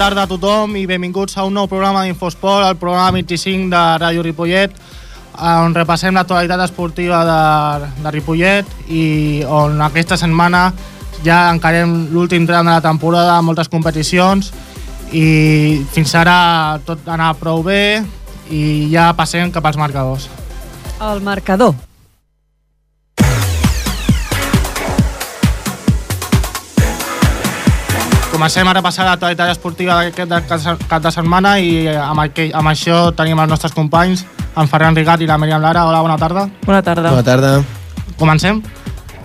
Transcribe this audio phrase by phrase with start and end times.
[0.00, 4.22] Tarda a tothom i benvinguts a un nou programa d'Infosport, el programa 25 de Ràdio
[4.24, 4.72] Ripollet,
[5.44, 9.02] on repassem l'actualitat esportiva de, de Ripollet i
[9.44, 10.70] on aquesta setmana
[11.20, 14.48] ja encarem l'últim tram de la temporada amb moltes competicions
[15.12, 18.00] i fins ara tot anava prou bé
[18.48, 20.30] i ja passem cap als marcadors.
[20.96, 21.76] El marcador.
[28.40, 32.70] Comencem ara a passar a l'actualitat esportiva d'aquest cap de setmana i amb, aquell, amb
[32.70, 34.22] això tenim els nostres companys,
[34.56, 35.82] en Ferran Rigat i la Miriam Lara.
[35.84, 36.46] Hola, bona tarda.
[36.64, 37.10] Bona tarda.
[37.12, 37.50] Bona tarda.
[38.16, 38.62] Comencem?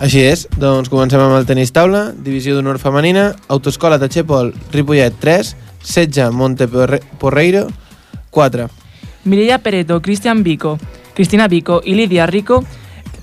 [0.04, 5.16] Així és, doncs comencem amb el tenis taula, divisió d'honor femenina, autoescola de Xepol, Ripollet
[5.22, 7.70] 3, Setja, Monteporreiro
[8.36, 8.66] 4.
[9.24, 10.74] Mireia Pereto, Cristian Vico,
[11.14, 12.66] Cristina Vico i Lídia Rico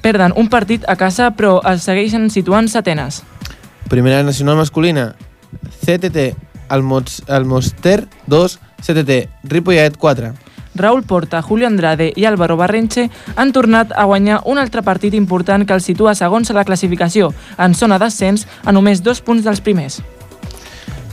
[0.01, 3.21] perden un partit a casa però es segueixen situant setenes.
[3.93, 5.11] Primera nacional masculina,
[5.83, 6.33] CTT,
[6.69, 10.33] Almoster 2, CTT, Ripollet 4.
[10.75, 15.67] Raúl Porta, Julio Andrade i Álvaro Barrenche han tornat a guanyar un altre partit important
[15.67, 19.61] que els situa segons a la classificació, en zona d'ascens, a només dos punts dels
[19.61, 20.01] primers.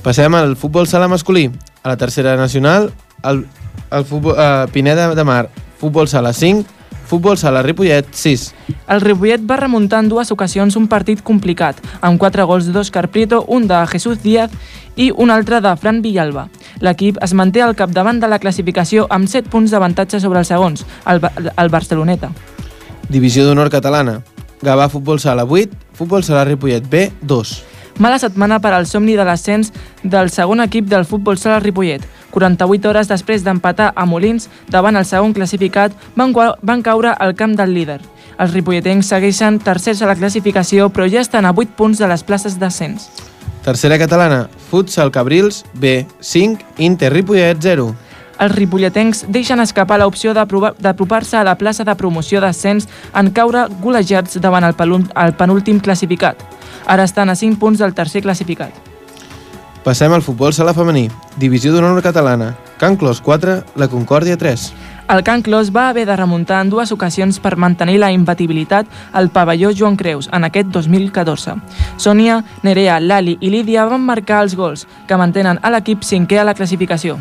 [0.00, 1.50] Passem al futbol sala masculí.
[1.83, 2.91] A la tercera nacional,
[3.24, 3.46] el,
[3.91, 6.64] el futbol, uh, Pineda de Mar, futbol sala 5,
[7.11, 8.44] futbol sala Ripollet 6.
[8.94, 13.42] El Ripollet va remuntar en dues ocasions un partit complicat, amb quatre gols d'Òscar Prieto,
[13.48, 14.55] un de Jesús Díaz
[14.94, 16.47] i un altre de Fran Villalba.
[16.80, 20.86] L'equip es manté al capdavant de la classificació amb 7 punts d'avantatge sobre els segons,
[21.11, 22.30] el, el Barceloneta.
[23.11, 24.20] Divisió d'honor catalana.
[24.63, 27.55] Gavà Futbol Sala 8, Futbol Sala Ripollet B 2.
[27.98, 32.06] Mala setmana per al somni de l'ascens del segon equip del futbol sala Ripollet.
[32.30, 37.56] 48 hores després d'empatar a Molins davant el segon classificat, van, van caure al camp
[37.58, 38.01] del líder.
[38.40, 42.23] Els ripolletens segueixen tercers a la classificació, però ja estan a 8 punts de les
[42.24, 43.11] places d'ascens.
[43.64, 47.90] Tercera catalana, Futsal Cabrils B 5, Inter Ripollet 0.
[48.40, 54.40] Els ripolletens deixen escapar l'opció d'apropar-se a la plaça de promoció d'ascens en caure golejats
[54.40, 56.40] davant el, el penúltim classificat.
[56.86, 58.73] Ara estan a 5 punts del tercer classificat.
[59.85, 61.08] Passem al futbol sala femení,
[61.41, 64.64] divisió d'honor catalana, Can Clos 4, la Concòrdia 3.
[65.11, 69.30] El Can Clos va haver de remuntar en dues ocasions per mantenir la imbatibilitat al
[69.33, 71.57] pavelló Joan Creus en aquest 2014.
[71.96, 76.45] Sònia, Nerea, Lali i Lídia van marcar els gols, que mantenen a l'equip cinquè a
[76.45, 77.17] la classificació.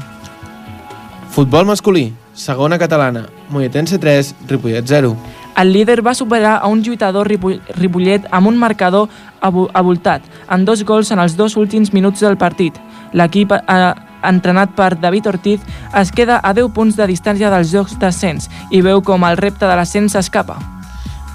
[1.32, 5.16] Futbol masculí, segona catalana, Molletense 3, Ripollet 0.
[5.60, 9.10] El líder va superar a un lluitador Ripollet amb un marcador
[9.42, 12.78] avoltat, en dos gols en els dos últims minuts del partit.
[13.12, 13.94] L'equip, eh,
[14.24, 15.60] entrenat per David Ortiz,
[15.94, 19.66] es queda a 10 punts de distància dels jocs d'ascens i veu com el repte
[19.66, 20.60] de l'ascens s'escapa.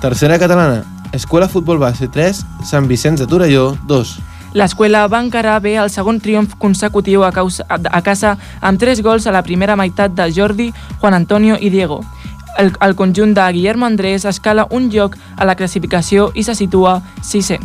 [0.00, 4.20] Tercera catalana, Escola Futbol Base 3, Sant Vicenç de Torelló 2.
[4.54, 9.26] L'escola va encarar bé el segon triomf consecutiu a, causa, a casa amb tres gols
[9.26, 10.68] a la primera meitat de Jordi,
[11.00, 12.04] Juan Antonio i Diego.
[12.58, 17.00] El, el conjunt de Guillermo Andrés escala un lloc a la classificació i se situa
[17.22, 17.58] 6è.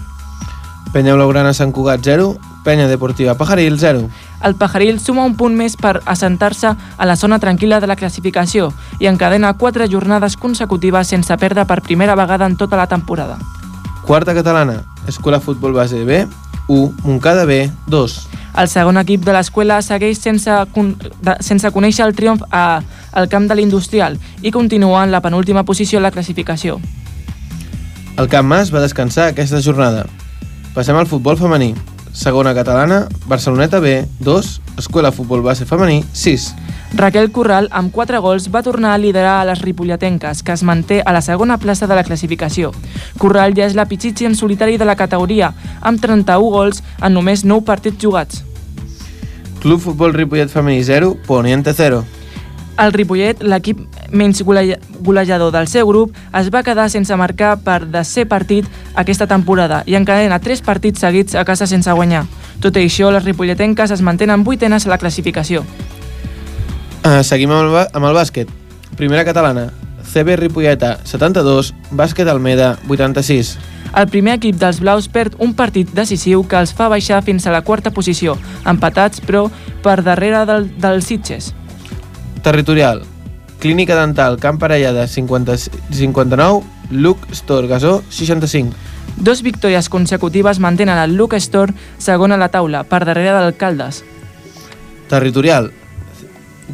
[0.93, 2.33] Penya Blaugrana Sant Cugat 0,
[2.63, 4.09] Penya Deportiva Pajaril 0.
[4.43, 8.71] El Pajaril suma un punt més per assentar-se a la zona tranquil·la de la classificació
[8.99, 13.37] i encadena quatre jornades consecutives sense perdre per primera vegada en tota la temporada.
[14.05, 16.25] Quarta catalana, Escola Futbol Base B,
[16.69, 18.15] 1, Montcada B, 2.
[18.61, 20.53] El segon equip de l'escola segueix sense,
[21.45, 22.79] sense conèixer el triomf a,
[23.11, 26.79] al camp de l'Industrial i continua en la penúltima posició a la classificació.
[28.19, 30.05] El Camp Mas va descansar aquesta jornada.
[30.75, 31.73] Passem al futbol femení.
[32.11, 34.49] Segona catalana, Barceloneta B, 2,
[34.81, 36.49] Escola Futbol Base Femení, 6.
[36.93, 41.01] Raquel Corral, amb 4 gols, va tornar a liderar a les ripolletenques, que es manté
[41.05, 42.71] a la segona plaça de la classificació.
[43.17, 47.45] Corral ja és la pitxitxi en solitari de la categoria, amb 31 gols en només
[47.45, 48.43] 9 partits jugats.
[49.59, 52.05] Club Futbol Ripollet Femení 0, Poniente 0.
[52.79, 53.81] El Ripollet, l'equip
[54.15, 58.65] menys golejador del seu grup, es va quedar sense marcar per descer partit
[58.95, 62.23] aquesta temporada i encadena tres partits seguits a casa sense guanyar.
[62.63, 65.65] Tot i això, les ripolletenques es mantenen vuitenes a la classificació.
[66.99, 68.49] Uh, seguim amb el, amb el bàsquet.
[68.99, 69.69] Primera catalana,
[70.09, 73.53] CB Ripolleta 72, Bàsquet Almeda 86.
[73.97, 77.53] El primer equip dels blaus perd un partit decisiu que els fa baixar fins a
[77.53, 78.35] la quarta posició,
[78.69, 79.47] empatats però
[79.83, 81.53] per darrere del, dels Sitges.
[82.43, 83.05] Territorial.
[83.59, 85.57] Clínica Dental Camp Parellada 50,
[85.91, 86.61] 59,
[86.91, 88.75] Luc Store Gasó 65.
[89.17, 94.03] Dos victòries consecutives mantenen el Luke Store segon a la taula, per darrere d'Alcaldes.
[95.09, 95.73] Territorial.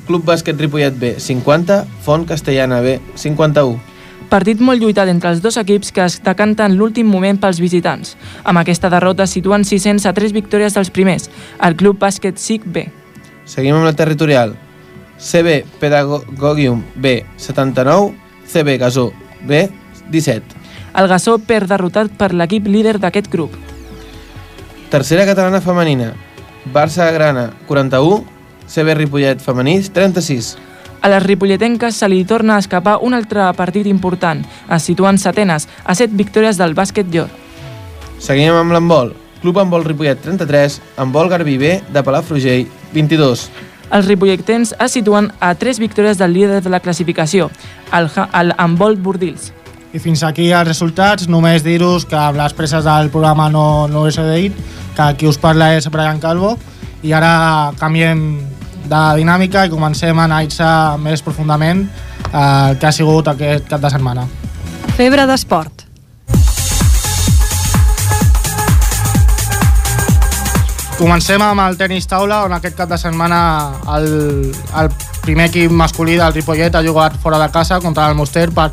[0.08, 3.80] Club Bàsquet Ripollet B 50, Font Castellana B 51.
[4.30, 8.16] Partit molt lluitat entre els dos equips que es decanten l'últim moment pels visitants.
[8.44, 11.30] Amb aquesta derrota situen 600 a 3 victòries dels primers,
[11.62, 12.88] el Club Bàsquet SIC B.
[13.46, 14.56] Seguim amb la territorial.
[15.20, 18.14] CB Pedagogium B, 79,
[18.52, 19.12] CB Gasó
[19.46, 19.70] B,
[20.12, 20.44] 17.
[20.96, 23.56] El Gassó perd derrotat per l'equip líder d'aquest grup.
[24.90, 26.14] Tercera catalana femenina.
[26.74, 28.24] Barça Grana, 41,
[28.68, 30.56] CB Ripollet femenís, 36.
[31.06, 34.42] A les ripolletenques se li torna a escapar un altre partit important,
[34.74, 37.30] es situen setenes, a 7 victòries del bàsquet Llor.
[38.18, 39.14] Seguim amb l'handbol.
[39.44, 42.66] Club Handbol Ripollet 33, Handbol Garbí B de Palafrugell
[42.96, 43.44] 22.
[43.94, 47.52] Els ripolletens es situen a 3 victòries del líder de la classificació,
[47.94, 49.52] el, el handbol Bordils.
[49.94, 54.08] I fins aquí els resultats, només dir-vos que amb les presses del programa no, no
[54.10, 54.58] us he dit,
[54.98, 56.56] que qui us parla és Brian Calvo,
[57.06, 58.26] i ara canviem
[58.90, 63.82] de dinàmica i comencem a analitzar més profundament eh, el que ha sigut aquest cap
[63.82, 64.28] de setmana.
[64.96, 65.86] Febre d'esport.
[70.96, 73.40] Comencem amb el tenis taula, on aquest cap de setmana
[73.98, 74.06] el,
[74.80, 74.92] el
[75.26, 78.70] primer equip masculí del Ripollet ha jugat fora de casa contra el Moster per,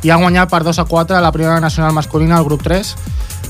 [0.00, 2.94] i ha guanyat per 2 a 4 a la primera nacional masculina, al grup 3.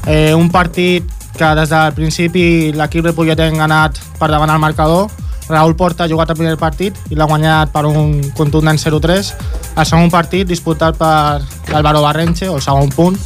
[0.07, 5.07] Eh, un partit que des del principi l'equip ripolletenc ha anat per davant el marcador.
[5.49, 9.31] Raül Porta ha jugat el primer partit i l'ha guanyat per un contundent 0-3.
[9.77, 13.19] El segon partit disputat per l'Álvaro Barrenche, el segon punt,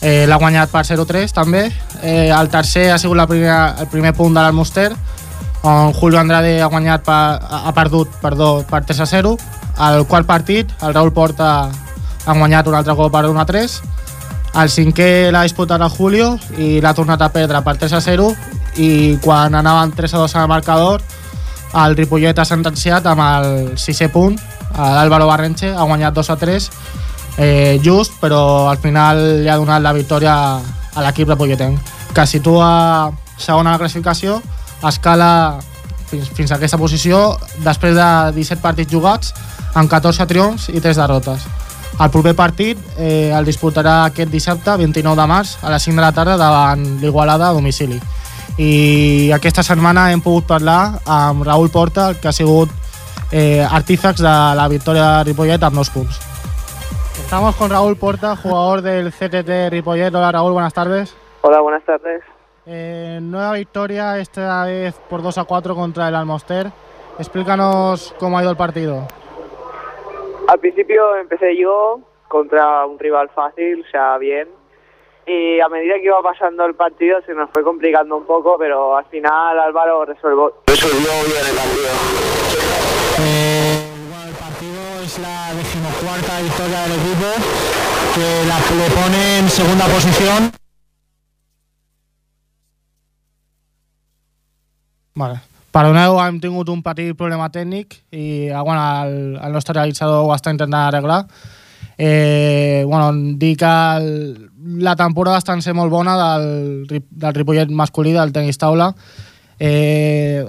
[0.00, 1.70] eh, l'ha guanyat per 0-3 també.
[2.02, 4.90] Eh, el tercer ha sigut la primera, el primer punt de l'Almoster,
[5.64, 9.36] on Julio Andrade ha guanyat per, ha perdut perdó, per 3 a 0.
[9.88, 11.70] El quart partit, el Raül Porta
[12.26, 13.80] ha guanyat un altre cop per 1 a 3.
[14.60, 18.28] El cinquè l'ha disputat el Julio i l'ha tornat a perdre per 3 a 0
[18.76, 21.02] i quan anaven 3 a 2 al marcador
[21.82, 23.48] el Ripollet ha sentenciat amb el
[23.80, 24.36] sisè punt
[24.74, 26.70] l'Álvaro Barrenche ha guanyat 2 a 3
[27.36, 30.34] eh, just, però al final li ha donat la victòria
[30.94, 31.78] a l'equip ripolletenc,
[32.14, 34.38] que situa segona a la classificació,
[34.86, 35.58] escala
[36.06, 37.34] fins, fins a aquesta posició
[37.64, 39.34] després de 17 partits jugats,
[39.74, 41.46] amb 14 triomfs i 3 derrotes.
[41.94, 46.02] El proper partit eh, el disputarà aquest dissabte, 29 de març, a les 5 de
[46.02, 48.00] la tarda davant l'Igualada a domicili.
[48.56, 52.70] I aquesta setmana hem pogut parlar amb Raül Porta, que ha sigut
[53.32, 56.20] eh, artífex de la victòria de Ripollet amb dos punts.
[57.18, 60.14] Estamos con Raúl Porta, jugador del CTT Ripollet.
[60.14, 61.16] Hola Raúl, buenas tardes.
[61.42, 62.22] Hola, buenas tardes.
[62.66, 66.70] Eh, nueva victoria, esta vez por 2 a 4 contra el Almoster.
[67.18, 69.08] Explícanos cómo ha ido el partido.
[70.46, 71.98] Al principio empecé yo
[72.28, 74.48] contra un rival fácil, o sea, bien.
[75.26, 78.96] Y a medida que iba pasando el partido se nos fue complicando un poco, pero
[78.96, 81.88] al final Álvaro resolvió, resolvió bien el partido.
[84.10, 87.30] bueno, el partido es la decimocuarta victoria del equipo,
[88.14, 90.52] que la, le pone en segunda posición.
[95.14, 95.40] Vale.
[95.74, 100.30] Perdoneu, hem tingut un petit problema tècnic i ah, bueno, el, el nostre realitzador ho
[100.30, 101.24] està intentant arreglar.
[101.98, 107.70] Eh, bueno, dir que el, la temporada està en ser molt bona del, del Ripollet
[107.70, 108.92] masculí, del tenis taula.
[109.60, 110.44] Eh,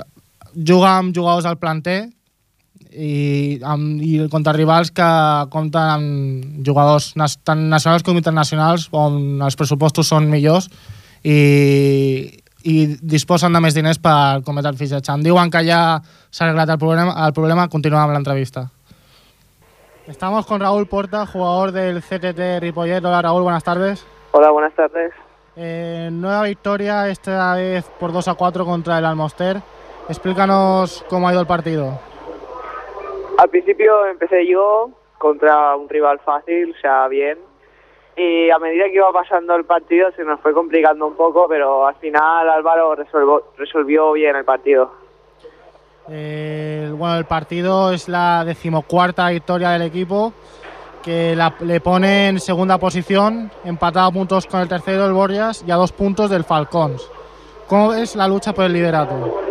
[0.55, 1.99] juga amb jugadors del planter
[2.95, 5.07] i, amb, i contra rivals que
[5.51, 7.11] compten amb jugadors
[7.43, 10.69] tant nacionals com internacionals on els pressupostos són millors
[11.23, 12.31] i,
[12.63, 15.11] i disposen de més diners per cometre el fitxatge.
[15.11, 15.99] Em diuen que ja
[16.31, 18.69] s'ha arreglat el problema, el problema continuem amb l'entrevista.
[20.07, 23.03] Estamos con Raúl Porta, jugador del CTT Ripollet.
[23.03, 24.05] Hola Raúl, buenas tardes.
[24.33, 25.11] Hola, buenas tardes.
[25.55, 29.57] Eh, nueva victoria, esta vez por 2 a 4 contra el Almoster.
[30.07, 31.99] Explícanos cómo ha ido el partido.
[33.39, 37.39] Al principio empecé yo contra un rival fácil, o sea, bien.
[38.15, 41.87] Y a medida que iba pasando el partido se nos fue complicando un poco, pero
[41.87, 45.04] al final Álvaro resolvió, resolvió bien el partido.
[46.09, 50.33] Eh, bueno, el partido es la decimocuarta victoria del equipo,
[51.03, 55.63] que la- le pone en segunda posición, empatado a puntos con el tercero, el Borjas,
[55.67, 57.09] y a dos puntos del Falcons.
[57.67, 59.41] ¿Cómo ves la lucha por el liderato?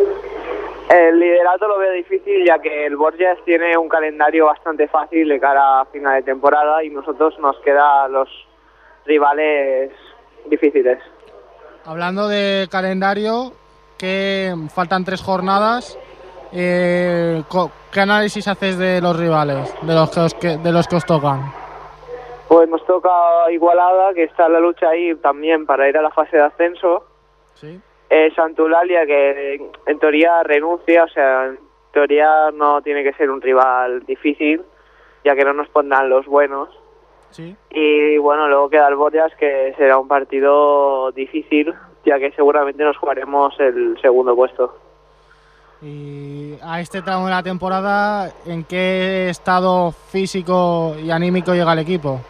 [0.89, 5.41] El liderato lo veo difícil ya que el Borges tiene un calendario bastante fácil de
[5.41, 8.29] cara a final de temporada y nosotros nos queda los
[9.07, 9.91] rivales
[10.47, 10.99] difíciles.
[11.85, 13.53] Hablando de calendario,
[13.99, 15.99] que faltan tres jornadas.
[16.55, 17.43] Eh,
[17.93, 21.05] ¿Qué análisis haces de los rivales, de los que os, que- de los que os
[21.05, 21.41] tocan?
[22.49, 23.11] Pues nos toca
[23.51, 27.05] Igualada, que está en la lucha ahí también para ir a la fase de ascenso.
[27.55, 27.81] ¿Sí?
[28.11, 29.55] Eh, Santulalia, que
[29.87, 31.59] en teoría renuncia, o sea, en
[31.93, 34.63] teoría no tiene que ser un rival difícil,
[35.25, 36.69] ya que no nos pondrán los buenos.
[37.31, 37.57] Sí.
[37.71, 42.97] Y bueno, luego queda el Borjas, que será un partido difícil, ya que seguramente nos
[42.99, 44.77] jugaremos el segundo puesto.
[45.85, 51.81] Y a este tramo de la temporada, ¿en qué estado físico y anímico llega el
[51.81, 52.21] equipo?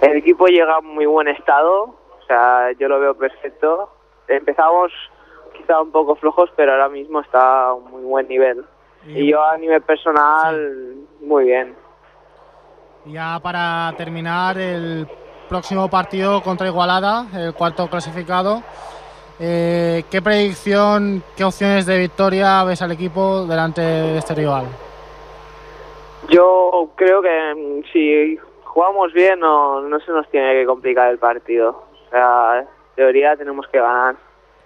[0.00, 3.90] El equipo llega en muy buen estado, o sea, yo lo veo perfecto.
[4.28, 4.92] Empezamos
[5.56, 8.64] quizá un poco flojos, pero ahora mismo está a un muy buen nivel.
[9.04, 11.74] Y yo a nivel personal, muy bien.
[13.06, 15.08] Ya para terminar, el
[15.48, 18.62] próximo partido contra Igualada, el cuarto clasificado.
[19.44, 24.66] Eh, ¿Qué predicción, qué opciones de victoria ves al equipo delante de este rival?
[26.28, 31.18] Yo creo que mm, si jugamos bien no, no se nos tiene que complicar el
[31.18, 31.70] partido.
[32.06, 34.14] O sea, en teoría tenemos que ganar,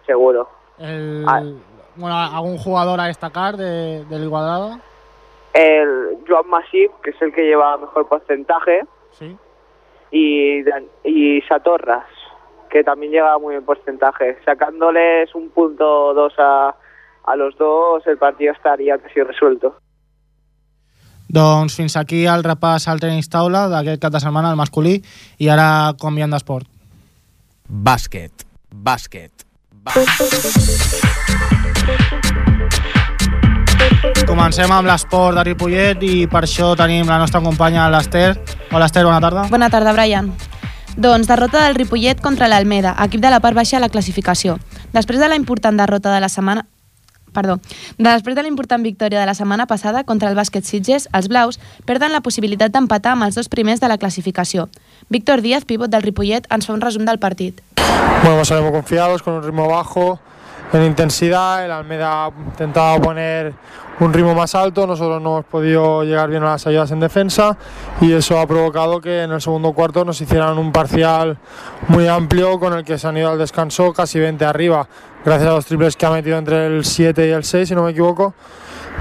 [0.04, 0.48] seguro.
[0.78, 1.42] El- Ah.
[1.94, 4.78] bueno, ¿Algún jugador a destacar de, del Igualada?
[5.54, 9.34] El Joan Masip, que es el que lleva mejor porcentaje, Sí.
[10.10, 10.62] y,
[11.04, 12.04] y Satorras,
[12.76, 14.36] que también lleva muy buen porcentaje.
[14.44, 16.74] Sacándoles un punto dos a,
[17.24, 19.76] a los dos, el partido estaría casi resuelto.
[21.28, 25.00] Doncs fins aquí el repàs al tenis taula d'aquest cap de setmana, el masculí,
[25.42, 26.68] i ara canviant d'esport.
[27.66, 28.46] Bàsquet.
[28.70, 29.32] Bàsquet.
[34.26, 38.36] Comencem amb l'esport de Ripollet i per això tenim la nostra companya l'Ester.
[38.70, 39.48] HolaEster, bona tarda.
[39.50, 40.30] Bona tarda, Brian.
[40.96, 44.56] Doncs derrota del Ripollet contra l'Almeda, equip de la part baixa a la classificació.
[44.94, 46.64] Després de la important derrota de la setmana...
[47.36, 47.58] Perdó.
[48.00, 51.60] Després de la important victòria de la setmana passada contra el bàsquet Sitges, els blaus
[51.84, 54.70] perden la possibilitat d'empatar amb els dos primers de la classificació.
[55.12, 57.60] Víctor Díaz, pivot del Ripollet, ens fa un resum del partit.
[58.22, 60.18] Bueno, salimos confiados, con un ritmo bajo,
[60.72, 61.64] en intensidad.
[61.64, 63.54] El Almeda intentaba poner
[64.00, 67.56] un ritmo más alto, nosotros no hemos podido llegar bien a las ayudas en defensa
[68.00, 71.38] y eso ha provocado que en el segundo cuarto nos hicieran un parcial
[71.88, 74.86] muy amplio con el que se han ido al descanso casi 20 arriba.
[75.24, 77.84] Gracias a los triples que ha metido entre el 7 y el 6, si no
[77.84, 78.34] me equivoco,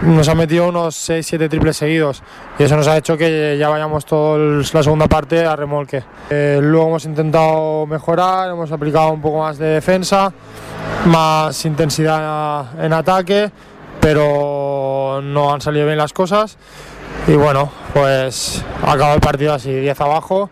[0.01, 2.23] nos ha metido unos 6-7 triples seguidos
[2.57, 6.03] y eso nos ha hecho que ya vayamos toda la segunda parte a remolque.
[6.29, 10.33] Eh, luego hemos intentado mejorar, hemos aplicado un poco más de defensa,
[11.05, 13.51] más intensidad en ataque,
[13.99, 16.57] pero no han salido bien las cosas
[17.27, 20.49] y bueno, pues ha acabado el partido así, 10 abajo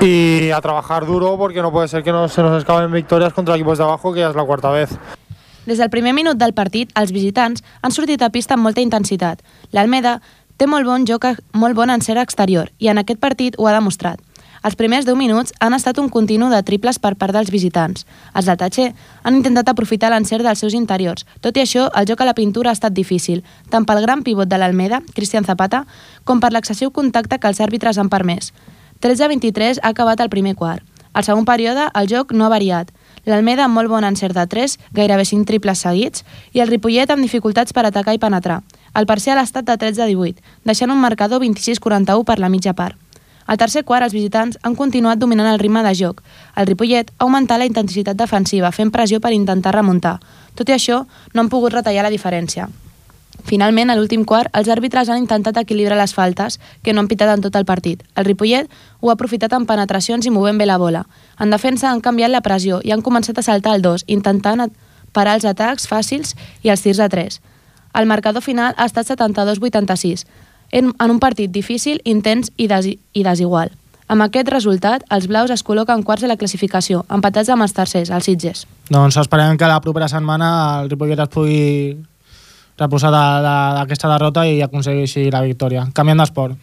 [0.00, 3.54] y a trabajar duro porque no puede ser que no se nos escapen victorias contra
[3.54, 4.90] equipos de abajo que ya es la cuarta vez.
[5.66, 9.42] Des del primer minut del partit, els visitants han sortit a pista amb molta intensitat.
[9.76, 10.14] L'Almeda
[10.56, 14.22] té molt bon joc, molt bon encert exterior i en aquest partit ho ha demostrat.
[14.62, 18.06] Els primers 10 minuts han estat un continu de triples per part dels visitants.
[18.34, 18.88] Els de Tatxer
[19.22, 21.26] han intentat aprofitar l'encert dels seus interiors.
[21.40, 24.50] Tot i això, el joc a la pintura ha estat difícil, tant pel gran pivot
[24.50, 25.84] de l'Almeda, Cristian Zapata,
[26.24, 28.52] com per l'excessiu contacte que els àrbitres han permès.
[29.00, 30.82] 13-23 ha acabat el primer quart.
[31.12, 32.90] Al segon període, el joc no ha variat.
[33.26, 37.24] L'Almeda amb molt bon encert de 3, gairebé 5 triples seguits, i el Ripollet amb
[37.24, 38.60] dificultats per atacar i penetrar.
[38.94, 42.96] El parcial ha estat de 13-18, deixant un marcador 26-41 per la mitja part.
[43.48, 46.20] Al tercer quart, els visitants han continuat dominant el ritme de joc.
[46.54, 50.18] El Ripollet ha augmentat la intensitat defensiva, fent pressió per intentar remuntar.
[50.54, 52.68] Tot i això, no han pogut retallar la diferència.
[53.48, 57.32] Finalment, a l'últim quart, els àrbitres han intentat equilibrar les faltes, que no han pitat
[57.32, 58.02] en tot el partit.
[58.20, 58.68] El Ripollet
[59.00, 61.06] ho ha aprofitat amb penetracions i movent bé la bola.
[61.40, 64.66] En defensa han canviat la pressió i han començat a saltar el 2, intentant
[65.16, 67.40] parar els atacs fàcils i els tirs de 3.
[67.96, 70.26] El marcador final ha estat 72-86,
[70.72, 73.70] en, en un partit difícil, intens i, desi i desigual.
[74.08, 78.08] Amb aquest resultat, els blaus es col·loquen quarts de la classificació, empatats amb els tercers,
[78.10, 78.66] els Sitges.
[78.88, 81.96] Doncs esperem que la propera setmana el Ripollet es pugui
[82.78, 85.88] reposar de- de- d'aquesta derrota i aconsegueixi la victòria.
[85.92, 86.56] Canviant d'esport.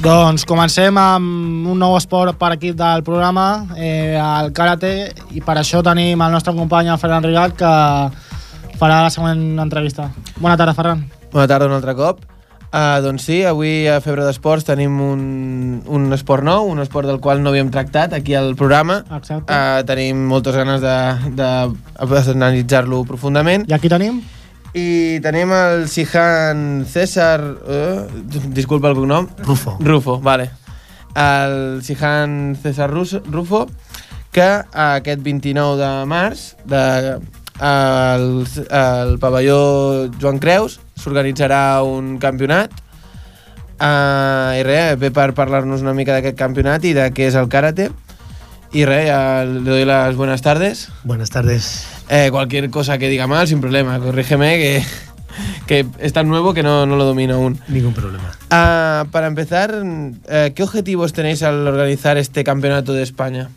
[0.00, 5.58] Doncs comencem amb un nou esport per equip del programa, eh, el karate, i per
[5.60, 7.68] això tenim el nostre company el Ferran Rigat que
[8.80, 10.08] farà la següent entrevista.
[10.38, 11.04] Bona tarda, Ferran.
[11.34, 12.24] Bona tarda un altre cop.
[12.70, 15.20] Uh, doncs sí, avui a Febre d'Esports tenim un,
[15.84, 19.04] un esport nou, un esport del qual no havíem tractat aquí al programa.
[19.18, 19.52] Exacte.
[19.52, 23.68] Uh, tenim moltes ganes d'analitzar-lo profundament.
[23.68, 24.24] I aquí tenim?
[24.74, 27.40] I tenim el Sihan César...
[27.42, 28.06] Uh,
[28.54, 29.28] disculpa el cognom.
[29.42, 29.76] Rufo.
[29.80, 30.50] Rufo, vale.
[31.14, 33.68] el Sihan César Rufo,
[34.32, 37.18] que aquest 29 de març de,
[37.58, 42.70] al, al pavelló Joan Creus s'organitzarà un campionat
[43.80, 47.50] uh, i res, ve per parlar-nos una mica d'aquest campionat i de què és el
[47.50, 47.90] karate
[48.72, 50.90] y res, ya le doy las buenas tardes.
[51.02, 51.99] Buenas tardes.
[52.12, 54.84] Eh, cualquier cosa que diga mal, sin problema, corrígeme que,
[55.68, 57.60] que es tan nuevo que no, no lo domino aún.
[57.68, 58.32] Ningún problema.
[58.50, 59.80] Ah, para empezar,
[60.28, 63.50] eh, ¿qué objetivos tenéis al organizar este campeonato de España?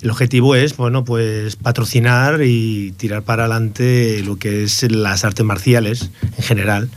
[0.00, 5.44] El objetivo es, bueno, pues patrocinar y tirar para adelante lo que es las artes
[5.44, 6.88] marciales en general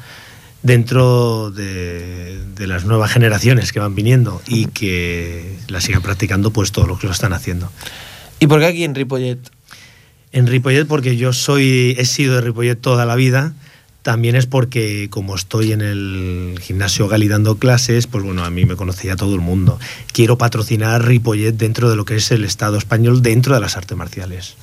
[0.64, 6.72] dentro de, de las nuevas generaciones que van viniendo y que las sigan practicando pues
[6.72, 7.70] todos los que lo están haciendo.
[8.40, 9.40] ¿Y por qué aquí en Ripollet?
[10.32, 13.54] En Ripollet porque yo soy he sido de Ripollet toda la vida.
[14.02, 18.66] También es porque como estoy en el gimnasio Gali dando clases, pues bueno, a mí
[18.66, 19.78] me conocía todo el mundo.
[20.14, 23.98] Quiero patrocinar Ripollet dentro de lo que es el Estado español, dentro de las artes
[23.98, 24.56] marciales.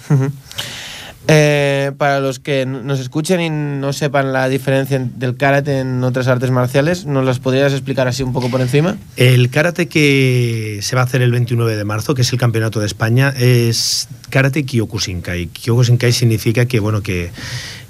[1.28, 6.04] Eh, para los que nos escuchen y no sepan la diferencia en- del karate en
[6.04, 8.96] otras artes marciales, ¿nos las podrías explicar así un poco por encima?
[9.16, 12.78] El karate que se va a hacer el 29 de marzo, que es el campeonato
[12.78, 15.48] de España, es karate Kyokushinkai.
[15.48, 17.30] Kyokushinkai significa que, bueno, que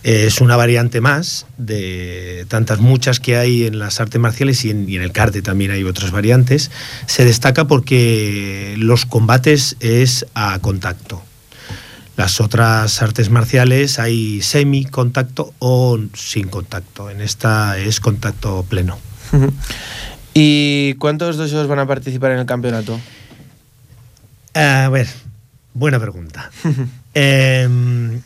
[0.02, 4.88] es una variante más de tantas muchas que hay en las artes marciales y en,
[4.88, 6.71] y en el karate también hay otras variantes.
[7.07, 11.23] Se destaca porque los combates es a contacto.
[12.16, 17.11] Las otras artes marciales hay semi-contacto o sin contacto.
[17.11, 18.99] En esta es contacto pleno.
[20.34, 22.99] ¿Y cuántos dojos van a participar en el campeonato?
[24.54, 25.08] A ver,
[25.75, 26.50] buena pregunta.
[27.19, 28.21] Em,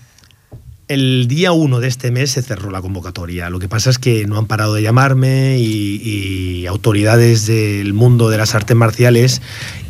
[0.91, 3.49] el día 1 de este mes se cerró la convocatoria.
[3.49, 8.29] Lo que pasa es que no han parado de llamarme y, y autoridades del mundo
[8.29, 9.41] de las artes marciales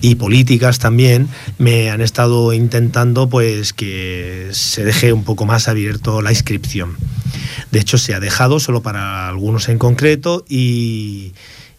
[0.03, 6.21] y políticas también me han estado intentando pues que se deje un poco más abierto
[6.21, 6.99] la inscripción.
[7.71, 11.33] De hecho, se ha dejado solo para algunos en concreto y,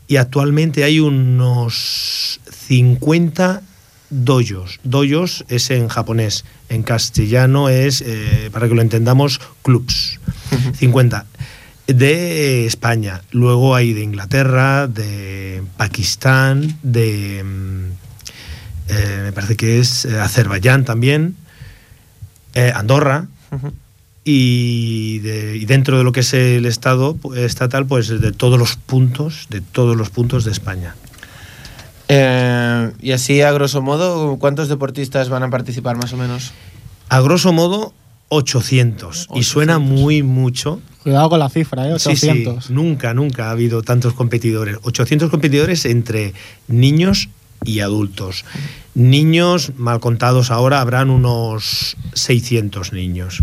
[0.07, 3.61] y actualmente hay unos 50
[4.11, 4.79] dojos.
[4.83, 10.19] Dojos es en japonés, en castellano es, eh, para que lo entendamos, clubs.
[10.77, 11.25] 50
[11.87, 17.85] de España, luego hay de Inglaterra, de Pakistán, de mm,
[18.89, 21.35] eh, me parece que es eh, Azerbaiyán también,
[22.53, 23.27] eh, Andorra
[24.23, 28.59] y, de- y dentro de lo que es el estado pu- estatal, pues de todos
[28.59, 30.95] los puntos, de todos los puntos de España.
[32.13, 36.51] Eh, y así, a grosso modo, ¿cuántos deportistas van a participar más o menos?
[37.07, 37.93] A grosso modo,
[38.27, 39.29] 800.
[39.35, 40.81] Y suena muy mucho.
[41.03, 41.99] Cuidado con la cifra, ¿eh?
[41.99, 42.69] Sí, sí, 800.
[42.69, 44.77] nunca, nunca ha habido tantos competidores.
[44.83, 46.33] 800 competidores entre
[46.67, 47.29] niños
[47.63, 48.43] y adultos.
[48.93, 53.41] Niños, mal contados ahora, habrán unos 600 niños.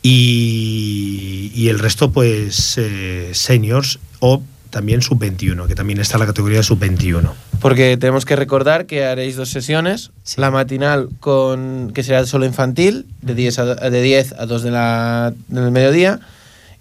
[0.00, 4.42] Y, y el resto, pues, eh, seniors o
[4.74, 7.30] también sub-21, que también está la categoría de sub-21.
[7.60, 13.06] Porque tenemos que recordar que haréis dos sesiones, la matinal con que será solo infantil,
[13.22, 16.18] de 10 a, de 10 a 2 de la, del mediodía,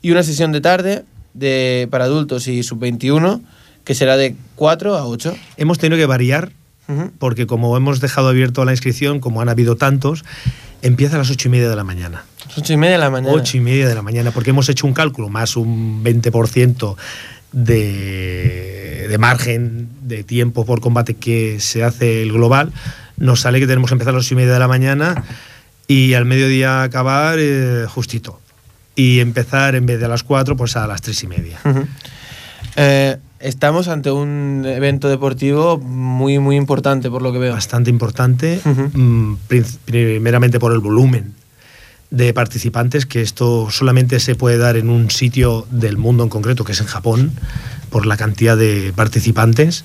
[0.02, 1.04] y una sesión de tarde
[1.36, 3.42] de, para adultos y sub-21,
[3.84, 5.36] que será de 4 a 8.
[5.58, 6.52] Hemos tenido que variar
[7.20, 10.26] porque como hemos dejado abierto la inscripción, como han habido tantos,
[10.82, 12.26] empieza a las ocho y media de la mañana.
[12.58, 13.34] Ocho y media de la mañana.
[13.34, 16.96] Ocho y media de la mañana, porque hemos hecho un cálculo más un 20%
[17.54, 22.74] de, de margen de tiempo por combate que se hace el global.
[23.18, 25.24] Nos sale que tenemos que empezar a las ocho y media de la mañana
[25.88, 28.40] y al mediodía acabar eh, justito.
[28.96, 31.60] Y empezar en vez de a las cuatro, pues a las tres y media.
[32.76, 37.54] Eh, estamos ante un evento deportivo muy, muy importante, por lo que veo.
[37.54, 39.36] Bastante importante, mm,
[39.86, 41.34] primeramente por el volumen
[42.14, 46.64] de participantes, que esto solamente se puede dar en un sitio del mundo en concreto,
[46.64, 47.32] que es en Japón,
[47.90, 49.84] por la cantidad de participantes,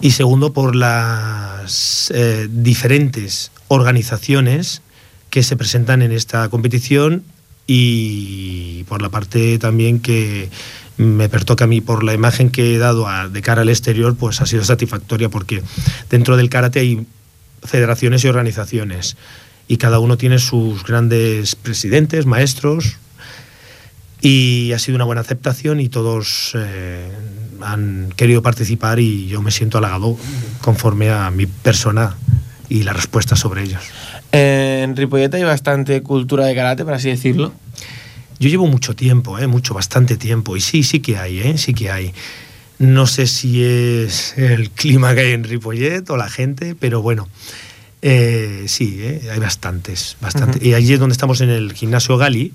[0.00, 4.82] y segundo por las eh, diferentes organizaciones
[5.30, 7.22] que se presentan en esta competición
[7.68, 10.50] y por la parte también que
[10.96, 14.40] me pertoca a mí por la imagen que he dado de cara al exterior, pues
[14.40, 15.62] ha sido satisfactoria porque
[16.10, 17.06] dentro del karate hay
[17.62, 19.16] federaciones y organizaciones
[19.72, 22.98] y cada uno tiene sus grandes presidentes, maestros
[24.20, 27.10] y ha sido una buena aceptación y todos eh,
[27.62, 30.18] han querido participar y yo me siento halagado
[30.60, 32.16] conforme a mi persona
[32.68, 33.80] y la respuesta sobre ellos.
[34.32, 37.54] Eh, en Ripollet hay bastante cultura de karate, por así decirlo.
[38.38, 39.46] Yo llevo mucho tiempo, ¿eh?
[39.46, 41.56] mucho, bastante tiempo, y sí, sí que hay, ¿eh?
[41.56, 42.12] sí que hay.
[42.78, 47.26] No sé si es el clima que hay en Ripollet o la gente, pero bueno,
[48.04, 50.60] eh, sí, eh, hay bastantes, bastantes.
[50.60, 52.52] Y allí es donde estamos en el gimnasio Gali.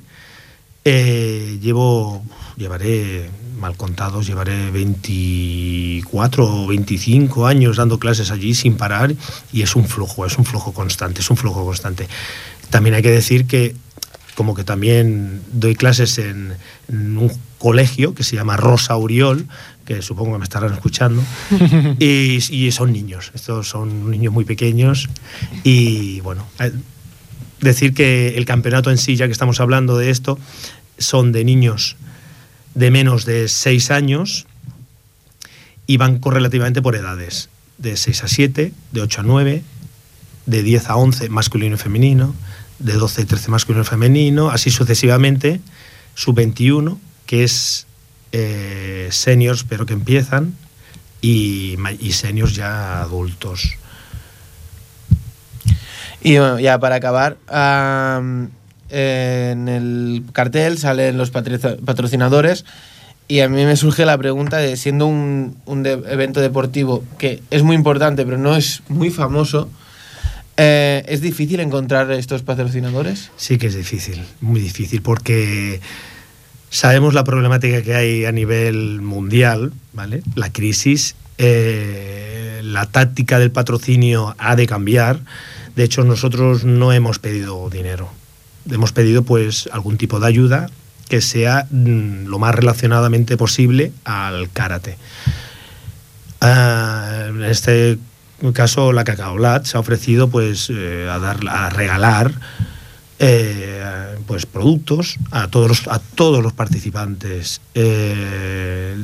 [0.84, 2.24] Eh, llevo,
[2.58, 9.16] llevaré, mal contados, llevaré 24 o 25 años dando clases allí sin parar
[9.52, 12.08] y es un flujo, es un flujo constante, es un flujo constante.
[12.70, 13.74] También hay que decir que
[14.36, 16.54] como que también doy clases en,
[16.90, 19.48] en un colegio que se llama Rosa Uriol,
[19.88, 21.23] que supongo que me estarán escuchando,
[22.00, 25.10] y, y son niños, estos son niños muy pequeños.
[25.63, 26.73] Y bueno, eh,
[27.62, 30.38] decir que el campeonato en sí, ya que estamos hablando de esto,
[30.97, 31.95] son de niños
[32.78, 34.45] de menos de 6 años
[35.88, 39.63] y van correlativamente por edades, de 6 a 7, de 8 a 9,
[40.45, 42.36] de 10 a 11 masculino y femenino,
[42.78, 45.60] de 12 a 13 masculino y femenino, así sucesivamente,
[46.13, 47.87] sub-21, que es
[48.32, 50.56] eh, seniors pero que empiezan,
[51.22, 53.76] y, y seniors ya adultos.
[56.22, 58.50] Y bueno, ya para acabar, am,
[58.90, 62.66] en el cartel salen los patrocinadores
[63.28, 67.42] y a mí me surge la pregunta de, siendo un, un de- evento deportivo que
[67.52, 69.70] es muy importante pero no es muy famoso,
[70.56, 73.30] eh, ¿es difícil encontrar estos patrocinadores?
[73.38, 75.82] Sí que es difícil, muy difícil, porque
[76.69, 80.21] sabemos la problemática que hay a nivel mundial, ¿vale?
[80.36, 85.19] La crisis, eh, la táctica del patrocinio ha de cambiar.
[85.75, 88.10] De hecho, nosotros no hemos pedido dinero.
[88.69, 90.69] Hemos pedido, pues, algún tipo de ayuda
[91.08, 94.97] que sea mm, lo más relacionadamente posible al karate.
[96.41, 97.97] Ah, en este
[98.53, 102.34] caso, la Cacaolat se ha ofrecido pues, eh, a, dar, a regalar
[103.19, 107.62] eh, pues, productos a todos los, a todos los participantes.
[107.73, 108.95] Eh,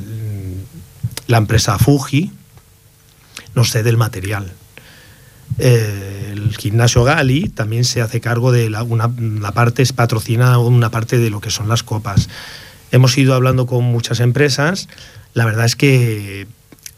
[1.27, 2.31] la empresa Fuji
[3.55, 4.51] nos cede el material.
[5.59, 10.89] Eh, el gimnasio Gali también se hace cargo de la, una, la parte, patrocina una
[10.89, 12.29] parte de lo que son las copas.
[12.91, 14.87] Hemos ido hablando con muchas empresas.
[15.33, 16.47] La verdad es que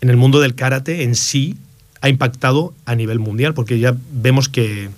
[0.02, 1.58] en el mundo del karate en sí
[2.02, 4.90] ha impactado a nivel mundial, porque ya vemos que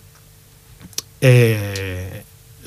[1.21, 2.07] eh,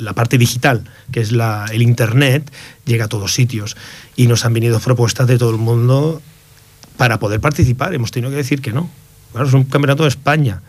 [0.00, 2.50] la parte digital, que es la, el Internet,
[2.84, 3.76] llega a todos sitios.
[4.16, 6.20] Y nos han venido propuestas de todo el mundo
[6.96, 7.94] para poder participar.
[7.94, 8.90] Hemos tenido que decir que no.
[9.32, 10.62] Claro, es un campeonato de España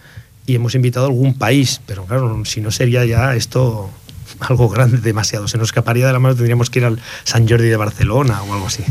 [0.45, 3.89] y hemos invitado a algún país, pero claro, si no sería ya esto
[4.39, 5.47] algo grande, demasiado.
[5.47, 8.53] Se nos escaparía de la mano, tendríamos que ir al San Jordi de Barcelona o
[8.53, 8.83] algo así.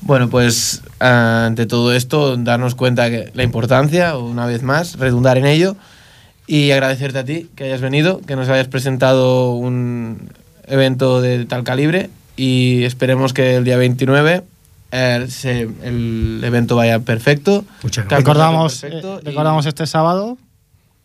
[0.00, 5.46] Bueno, pues ante todo esto, darnos cuenta que la importancia, una vez más, redundar en
[5.46, 5.76] ello
[6.54, 10.28] y agradecerte a ti que hayas venido, que nos hayas presentado un
[10.66, 14.42] evento de tal calibre y esperemos que el día 29
[14.90, 17.64] eh, se- el evento vaya perfecto.
[17.82, 20.36] Muchas el Recordamos, perfecto eh, y- recordamos este sábado.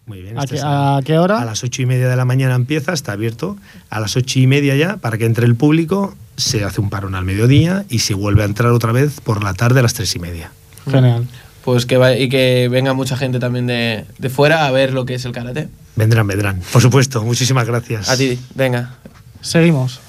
[0.06, 0.38] Muy bien.
[0.38, 0.98] ¿A este qué, sábado.
[0.98, 1.40] a qué hora?
[1.42, 3.56] A las ocho y media de la mañana empieza, está abierto.
[3.90, 7.16] A las ocho y media ya, para que entre el público, se hace un parón
[7.16, 10.14] al mediodía y se vuelve a entrar otra vez por la tarde a las tres
[10.16, 10.52] y media.
[10.92, 11.26] Genial.
[11.68, 15.06] Pues que vaya- y que venga mucha gente también de, de fuera a ver lo
[15.06, 15.68] que es el karate.
[15.98, 16.62] Vendrán, vendrán.
[16.72, 17.22] Por supuesto.
[17.26, 18.08] Muchísimas gracias.
[18.08, 18.96] A ti, venga.
[19.42, 20.00] Seguimos.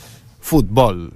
[0.41, 1.13] Futbol.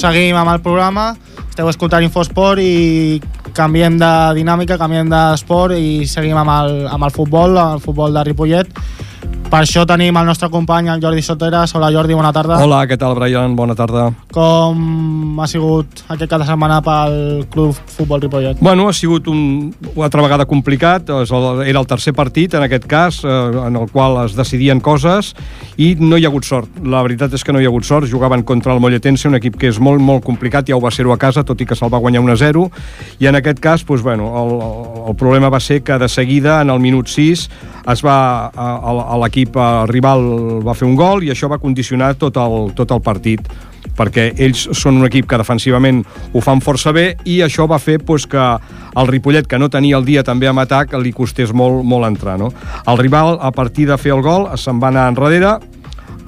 [0.00, 1.10] Seguim amb el programa.
[1.50, 3.20] Esteu escoltant Infosport i
[3.56, 8.24] canviem de dinàmica, canviem d'esport i seguim amb el, amb el futbol, el futbol de
[8.30, 8.79] Ripollet.
[9.50, 11.72] Per això tenim el nostre company, el Jordi Soteras.
[11.74, 12.60] Hola Jordi, bona tarda.
[12.62, 13.56] Hola, què tal, Brian?
[13.58, 14.04] Bona tarda.
[14.30, 17.16] Com ha sigut aquest cap de setmana pel
[17.50, 18.60] Club Futbol Ripollet?
[18.62, 21.10] Bueno, ha sigut un, una altra vegada complicat.
[21.10, 23.32] Era el tercer partit, en aquest cas, eh,
[23.64, 25.32] en el qual es decidien coses
[25.76, 26.78] i no hi ha hagut sort.
[26.86, 28.06] La veritat és que no hi ha hagut sort.
[28.06, 31.10] Jugaven contra el Molletense, un equip que és molt, molt complicat, ja ho va ser-ho
[31.10, 32.68] a casa, tot i que se'l va guanyar 1 a 0.
[33.18, 34.56] I en aquest cas, doncs, bueno, el,
[35.10, 37.48] el problema va ser que de seguida, en el minut 6,
[37.90, 41.60] es va, a, a, a l'equip eh, rival va fer un gol i això va
[41.62, 43.48] condicionar tot el, tot el partit
[43.96, 47.98] perquè ells són un equip que defensivament ho fan força bé i això va fer
[47.98, 51.52] doncs, que al Ripollet, que no tenia el dia també a matar, que li costés
[51.52, 52.38] molt, molt entrar.
[52.38, 52.50] No?
[52.86, 55.58] El rival, a partir de fer el gol, se'n va anar enrere,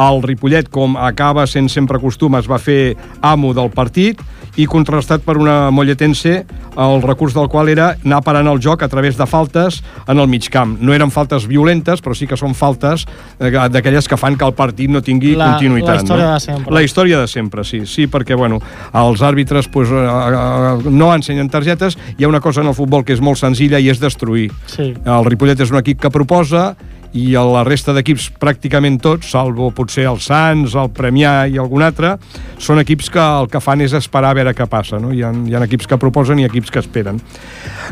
[0.01, 4.21] el Ripollet, com acaba sent sempre costum, es va fer amo del partit
[4.57, 6.45] i contrastat per una molletense,
[6.77, 10.29] el recurs del qual era anar parant el joc a través de faltes en el
[10.29, 10.77] mig camp.
[10.81, 13.07] No eren faltes violentes, però sí que són faltes
[13.41, 15.89] eh, d'aquelles que fan que el partit no tingui La- continuïtat.
[15.97, 16.35] la història no?
[16.35, 16.75] de sempre.
[16.75, 17.83] La història de sempre, sí.
[17.87, 18.61] Sí, perquè, bueno,
[18.93, 21.97] els àrbitres pues, eh, eh, no ensenyen targetes.
[22.19, 24.51] Hi ha una cosa en el futbol que és molt senzilla i és destruir.
[24.67, 24.93] Sí.
[25.05, 26.75] El Ripollet és un equip que proposa
[27.13, 31.85] i a la resta d'equips, pràcticament tots, salvo potser el Sants, el Premià i algun
[31.85, 32.15] altre,
[32.63, 35.01] són equips que el que fan és esperar a veure què passa.
[35.03, 35.13] No?
[35.13, 37.21] Hi, ha, hi ha equips que proposen i equips que esperen.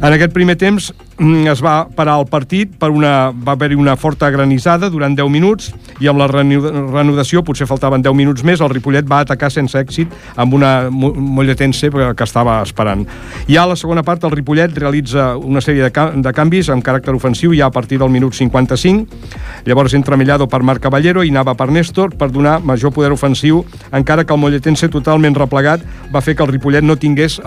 [0.01, 4.31] En aquest primer temps es va parar el partit, per una, va haver-hi una forta
[4.33, 5.67] granissada durant 10 minuts
[6.01, 6.63] i amb la reanu-
[6.95, 10.09] reanudació, potser faltaven 10 minuts més, el Ripollet va atacar sense èxit
[10.41, 13.05] amb una mo- molletense que estava esperant.
[13.47, 17.13] Ja a la segona part el Ripollet realitza una sèrie de, de canvis amb caràcter
[17.15, 19.21] ofensiu ja a partir del minut 55.
[19.69, 23.61] Llavors entra Mellado per Marc Caballero i Nava per Néstor per donar major poder ofensiu,
[23.93, 27.41] encara que el molletense totalment replegat va fer que el Ripollet no tingués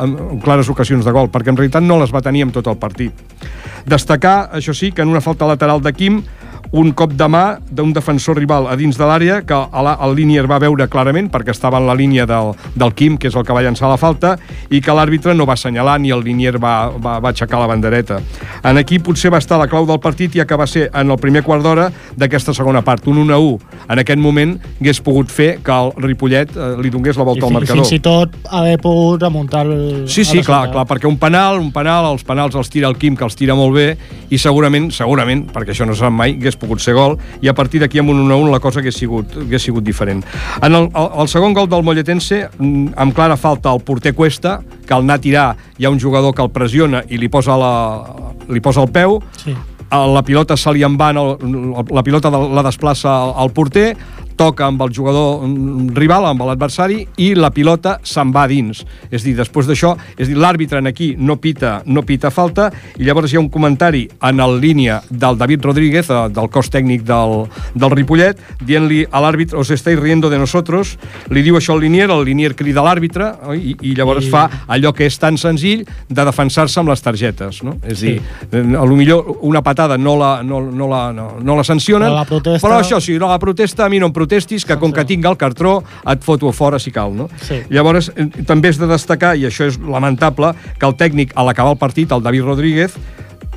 [0.43, 3.13] clares ocasions de gol, perquè en realitat no les va tenir en tot el partit.
[3.85, 6.23] Destacar, això sí, que en una falta lateral de Quim
[6.73, 10.15] un cop de mà d'un defensor rival a dins de l'àrea que a la, el
[10.17, 13.45] línier va veure clarament perquè estava en la línia del, del Quim, que és el
[13.45, 14.31] que va llançar la falta,
[14.73, 18.17] i que l'àrbitre no va assenyalar ni el línier va, va, va aixecar la bandereta.
[18.65, 21.19] En aquí potser va estar la clau del partit, ja que va ser en el
[21.21, 23.59] primer quart d'hora d'aquesta segona part, un 1 a 1.
[23.93, 27.45] En aquest moment hagués pogut fer que el Ripollet eh, li donés la I volta
[27.45, 27.83] al fi- marcador.
[27.85, 31.69] fins i tot haver pogut remuntar el, Sí, sí, clar, clar, perquè un penal, un
[31.71, 33.87] penal, els penals els tira el Quim, que els tira molt bé,
[34.33, 37.83] i segurament, segurament, perquè això no sap mai, hagués pogut ser gol, i a partir
[37.83, 40.23] d'aquí amb un 1 1 la cosa hagués sigut, hagués sigut diferent.
[40.61, 44.59] En el, el, el segon gol del Molletense, mm, amb clara falta al porter Cuesta,
[44.87, 45.45] que al anar a tirar
[45.77, 47.73] hi ha un jugador que el pressiona i li posa, la,
[48.49, 49.53] li posa el peu, Sí.
[49.93, 51.35] la pilota se li en va, el,
[51.93, 53.91] la pilota la desplaça al porter,
[54.35, 55.43] toca amb el jugador
[55.95, 58.83] rival, amb l'adversari, i la pilota se'n va dins.
[59.11, 63.03] És dir, després d'això, és dir, l'àrbitre en aquí no pita, no pita falta, i
[63.07, 67.03] llavors hi ha un comentari en el línia del David Rodríguez, eh, del cos tècnic
[67.07, 70.97] del, del Ripollet, dient-li a l'àrbitre, os estáis riendo de nosotros,
[71.29, 74.93] li diu això al linier, el linier crida l'àrbitre, i, i llavors I- fa allò
[74.93, 77.77] que és tan senzill de defensar-se amb les targetes, no?
[77.83, 78.07] És Sí.
[78.13, 81.63] dir, eh, a lo millor una patada no la, no, no la, no, no la
[81.63, 84.65] sancionen, Però la protesta- però això sí, no, la protesta a mi no em protestis,
[84.65, 87.29] que com que tinc el cartró et foto fora si cal, no?
[87.43, 87.61] Sí.
[87.73, 91.75] Llavors, eh, també és de destacar, i això és lamentable, que el tècnic, a l'acabar
[91.75, 92.97] el partit, el David Rodríguez,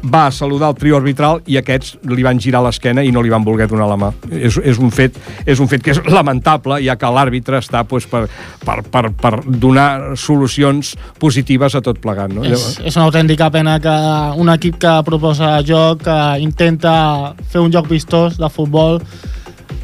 [0.04, 3.44] va saludar el trio arbitral i aquests li van girar l'esquena i no li van
[3.44, 4.10] voler donar la mà.
[4.30, 8.06] És, és, un, fet, és un fet que és lamentable, ja que l'àrbitre està pues,
[8.10, 8.26] per,
[8.64, 12.34] per, per, per donar solucions positives a tot plegat.
[12.34, 12.44] No?
[12.44, 13.96] És, és una autèntica pena que
[14.36, 19.00] un equip que proposa joc, que intenta fer un joc vistós de futbol,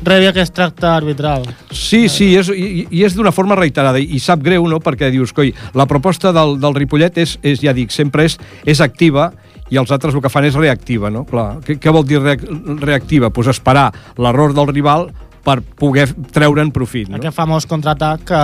[0.05, 1.47] rebi aquest tracte arbitral.
[1.71, 5.11] Sí, sí, és, i, i és d'una forma reiterada i, i sap greu, no?, perquè
[5.15, 8.39] dius, coi, la proposta del, del Ripollet és, és, ja dic, sempre és,
[8.69, 9.31] és activa
[9.73, 11.25] i els altres el que fan és reactiva, no?
[11.29, 12.43] Clar, què, què vol dir reac
[12.83, 13.33] reactiva?
[13.33, 13.89] Pues esperar
[14.21, 15.09] l'error del rival
[15.43, 17.19] per poder treure'n profit, no?
[17.19, 18.43] Aquest famós contraatac que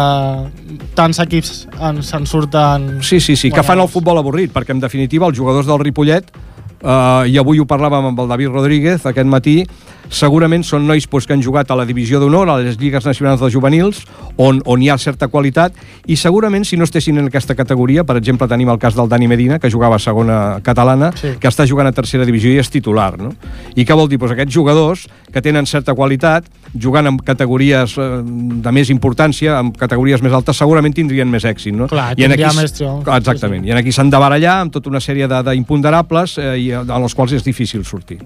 [0.99, 2.88] tants equips en, se'n surten...
[3.07, 6.33] Sí, sí, sí, que fan el futbol avorrit, perquè en definitiva els jugadors del Ripollet,
[6.33, 9.61] eh, i avui ho parlàvem amb el David Rodríguez aquest matí,
[10.09, 13.40] segurament són nois pues, que han jugat a la divisió d'honor, a les lligues nacionals
[13.40, 14.05] de juvenils,
[14.37, 15.75] on, on hi ha certa qualitat,
[16.07, 19.29] i segurament si no estessin en aquesta categoria, per exemple tenim el cas del Dani
[19.29, 21.35] Medina, que jugava a segona catalana, Sí.
[21.40, 23.33] que està jugant a tercera divisió i és titular, no?
[23.77, 24.18] I què vol dir?
[24.18, 26.44] Pues aquests jugadors que tenen certa qualitat,
[26.79, 31.75] jugant en categories eh, de més importància, en categories més altes, segurament tindrien més èxit,
[31.75, 31.88] no?
[31.88, 33.64] Clar, I en aquí, més triomf, Exactament.
[33.64, 36.71] sí, I en aquí s'han de barallar amb tota una sèrie de- d'imponderables eh, i
[36.73, 38.18] en els quals és difícil sortir.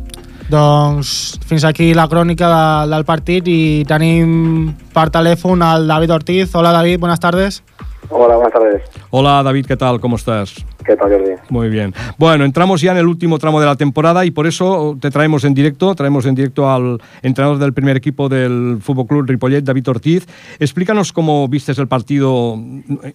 [0.53, 6.55] Doncs fins aquí la crònica de, del partit i tenim per telèfon al David Ortiz.
[6.55, 7.63] Hola David, buenas tardes.
[8.11, 8.83] Hola, buenas tardes.
[9.11, 9.99] Hola David, ¿qué tal?
[9.99, 10.55] ¿Cómo estás?
[10.85, 11.33] ¿Qué tal, Jordi?
[11.49, 11.95] Muy bien.
[12.19, 15.45] Bueno, entramos ya en el último tramo de la temporada y por eso te traemos
[15.45, 19.89] en directo, traemos en directo al entrenador del primer equipo del Fútbol Club Ripollet, David
[19.89, 20.27] Ortiz.
[20.59, 22.59] Explícanos cómo vistes el partido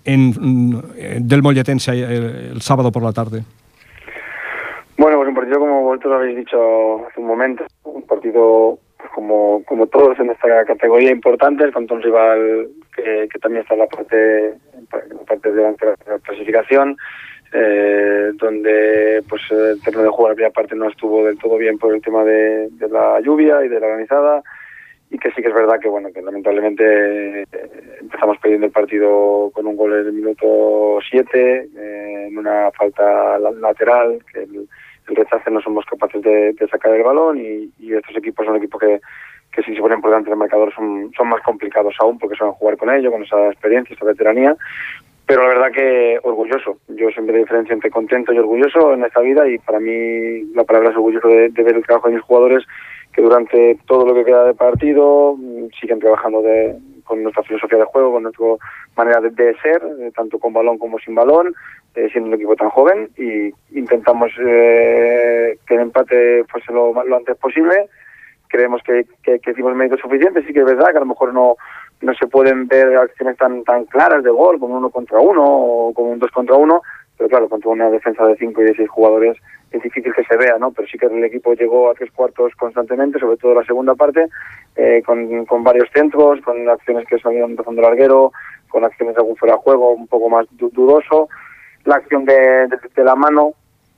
[0.04, 0.82] en,
[1.20, 3.44] del Molletense el, el sábado por la tarde.
[4.98, 9.64] Bueno, pues un partido como vosotros habéis dicho hace un momento, un partido pues, como,
[9.66, 14.54] como todos en esta categoría importante, contra un rival que, también está en la parte,
[15.28, 16.98] parte de la clasificación,
[17.54, 21.78] eh, donde pues el terreno de juego la primera parte no estuvo del todo bien
[21.78, 24.42] por el tema de, la lluvia y de la granizada
[25.10, 27.46] y que sí que es verdad que bueno que lamentablemente eh,
[28.02, 33.40] empezamos perdiendo el partido con un gol en el minuto 7 eh, en una falta
[33.40, 34.46] la- lateral, que
[35.08, 38.58] el, rechace no somos capaces de, de sacar el balón y, y estos equipos son
[38.58, 39.00] equipos que,
[39.64, 42.78] si se ponen por delante del marcador son, son más complicados aún porque saben jugar
[42.78, 44.56] con ello, con esa experiencia, esa veteranía.
[45.26, 46.78] Pero la verdad que orgulloso.
[46.88, 50.92] Yo siempre diferencia entre contento y orgulloso en esta vida y para mí la palabra
[50.92, 52.64] es orgulloso de, de ver el trabajo de mis jugadores
[53.14, 57.80] que durante todo lo que queda de partido mm, siguen trabajando de, con nuestra filosofía
[57.80, 58.46] de juego, con nuestra
[58.96, 61.56] manera de, de ser, eh, tanto con balón como sin balón,
[61.96, 67.16] eh, siendo un equipo tan joven y intentamos eh, que el empate fuese lo, lo
[67.16, 67.90] antes posible.
[68.50, 71.34] Creemos que, que, que hicimos méritos suficientes, sí que es verdad que a lo mejor
[71.34, 71.56] no,
[72.02, 75.94] no se pueden ver acciones tan tan claras de gol como uno contra uno o
[75.94, 76.82] como un dos contra uno,
[77.18, 79.38] pero claro, contra una defensa de cinco y de seis jugadores
[79.72, 80.72] es difícil que se vea, ¿no?
[80.72, 84.28] Pero sí que el equipo llegó a tres cuartos constantemente, sobre todo la segunda parte,
[84.76, 88.32] eh, con, con varios centros, con acciones que salieron empezando larguero,
[88.70, 91.28] con acciones de algún fuera de juego un poco más du- dudoso.
[91.86, 93.54] La acción de, de- la mano,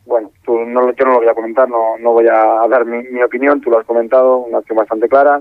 [0.05, 3.03] bueno, tú no, yo no lo voy a comentar, no, no voy a dar mi,
[3.09, 5.39] mi opinión, tú lo has comentado, una acción bastante clara.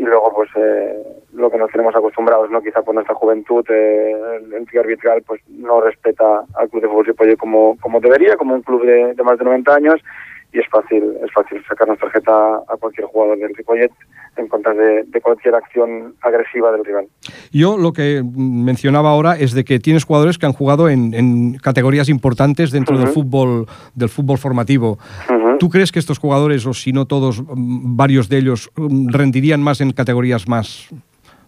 [0.00, 0.96] Y luego, pues, eh,
[1.34, 2.62] lo que nos tenemos acostumbrados, ¿no?
[2.62, 4.16] Quizá por nuestra juventud, eh,
[4.56, 8.54] el, trío arbitral, pues, no respeta al Club de Fútbol Ripollet como, como debería, como
[8.54, 10.00] un club de, de más de 90 años,
[10.52, 13.92] y es fácil es fácil sacarnos tarjeta a cualquier jugador del Ripollet
[14.36, 17.06] en contra de, de cualquier acción agresiva del rival.
[17.52, 21.58] Yo lo que mencionaba ahora es de que tienes jugadores que han jugado en, en
[21.58, 23.22] categorías importantes dentro del Ujú.
[23.22, 24.98] fútbol del fútbol formativo.
[25.28, 25.49] Ujú.
[25.60, 29.62] ¿Tú crees que estos jugadores, o si no todos, mm, varios de ellos, mm, rendirían
[29.62, 30.88] más en categorías más,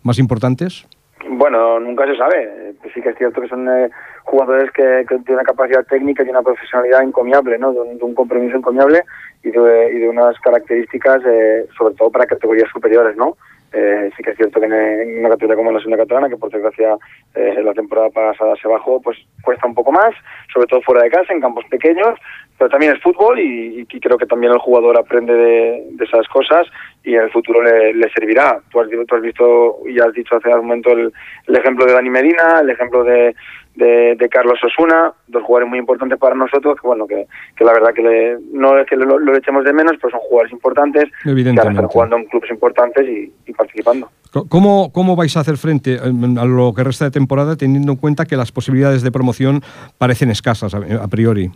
[0.02, 0.86] más importantes?
[1.30, 2.74] Bueno, nunca se sabe.
[2.92, 3.88] Sí que es cierto que son eh,
[4.24, 7.72] jugadores que, que tienen una capacidad técnica y una profesionalidad encomiable, ¿no?
[7.72, 9.02] De un, de un compromiso encomiable
[9.42, 13.38] y de, y de unas características, eh, sobre todo para categorías superiores, ¿no?
[13.72, 16.50] Eh, sí que es cierto que en, una categoría como la segunda catalana, que por
[16.50, 16.96] desgracia
[17.34, 20.14] eh, la temporada pasada se bajó, pues cuesta un poco más,
[20.52, 22.18] sobre todo fuera de casa, en campos pequeños,
[22.58, 26.66] pero también es fútbol y, creo que también el jugador aprende de, esas cosas
[27.04, 28.60] y en el futuro le, le servirá.
[28.70, 31.12] Tú has, tú has visto y has dicho hace un momento el
[31.46, 33.34] ejemplo de Dani Medina, el ejemplo de,
[33.74, 37.72] de, de Carlos Osuna, dos jugadores muy importantes para nosotros, que bueno, que, que la
[37.72, 41.04] verdad que le- no es que lo, lo echemos de menos, pero son jugadores importantes
[41.04, 41.72] que ahora Evidentemente.
[41.72, 44.08] están jugando en clubes importantes y, y participando.
[44.48, 48.24] ¿Cómo, ¿Cómo vais a hacer frente a lo que resta de temporada teniendo en cuenta
[48.24, 49.60] que las posibilidades de promoción
[49.98, 51.50] parecen escasas a, a priori?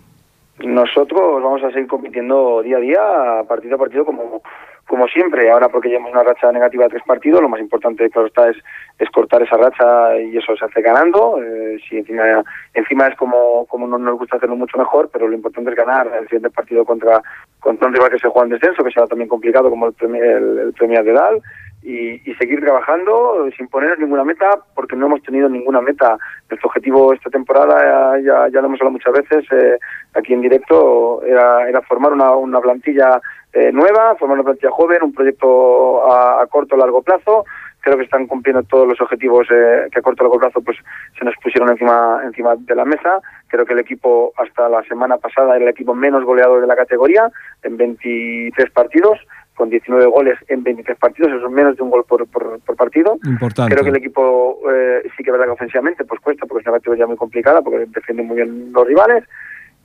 [0.64, 2.98] Nosotros vamos a seguir compitiendo día a día,
[3.46, 4.40] partido a partido, como,
[4.88, 5.50] como siempre.
[5.50, 8.56] Ahora porque llevamos una racha negativa de tres partidos, lo más importante, claro está, es,
[8.98, 11.42] es cortar esa racha y eso se hace ganando.
[11.42, 12.42] Eh, si encima,
[12.74, 16.06] encima es como, como no nos gusta hacerlo mucho mejor, pero lo importante es ganar
[16.18, 17.20] el siguiente partido contra,
[17.60, 20.20] contra un rival que se juega en descenso, que será también complicado como el, Premi-
[20.20, 21.40] el, el de Dal.
[21.82, 26.18] Y, seguir trabajando sin poner ninguna meta, porque no hemos tenido ninguna meta.
[26.50, 29.78] Nuestro objetivo esta temporada, ya, ya, ya lo hemos hablado muchas veces eh,
[30.14, 33.20] aquí en directo, era, era formar una, una plantilla
[33.56, 37.46] eh, nueva, formar una plantilla joven, un proyecto a, a corto o largo plazo.
[37.80, 40.76] Creo que están cumpliendo todos los objetivos eh, que a corto o largo plazo pues
[41.18, 43.20] se nos pusieron encima encima de la mesa.
[43.48, 46.76] Creo que el equipo hasta la semana pasada era el equipo menos goleador de la
[46.76, 47.30] categoría
[47.62, 49.20] en 23 partidos
[49.54, 52.76] con 19 goles en 23 partidos, eso es menos de un gol por, por, por
[52.76, 53.16] partido.
[53.24, 53.72] Importante.
[53.72, 56.66] Creo que el equipo eh, sí que es verdad que ofensivamente pues cuesta porque es
[56.66, 59.24] una categoría muy complicada porque defiende muy bien los rivales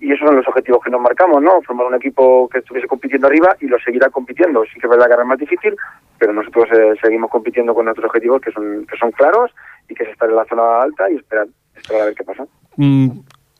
[0.01, 1.61] y esos son los objetivos que nos marcamos, ¿no?
[1.61, 4.63] Formar un equipo que estuviese compitiendo arriba y lo seguirá compitiendo.
[4.65, 5.75] Sí que es verdad que ahora es más difícil,
[6.17, 9.51] pero nosotros eh, seguimos compitiendo con nuestros objetivos que son que son claros
[9.87, 12.45] y que es estar en la zona alta y esperar, esperar a ver qué pasa.
[12.77, 13.09] Mm,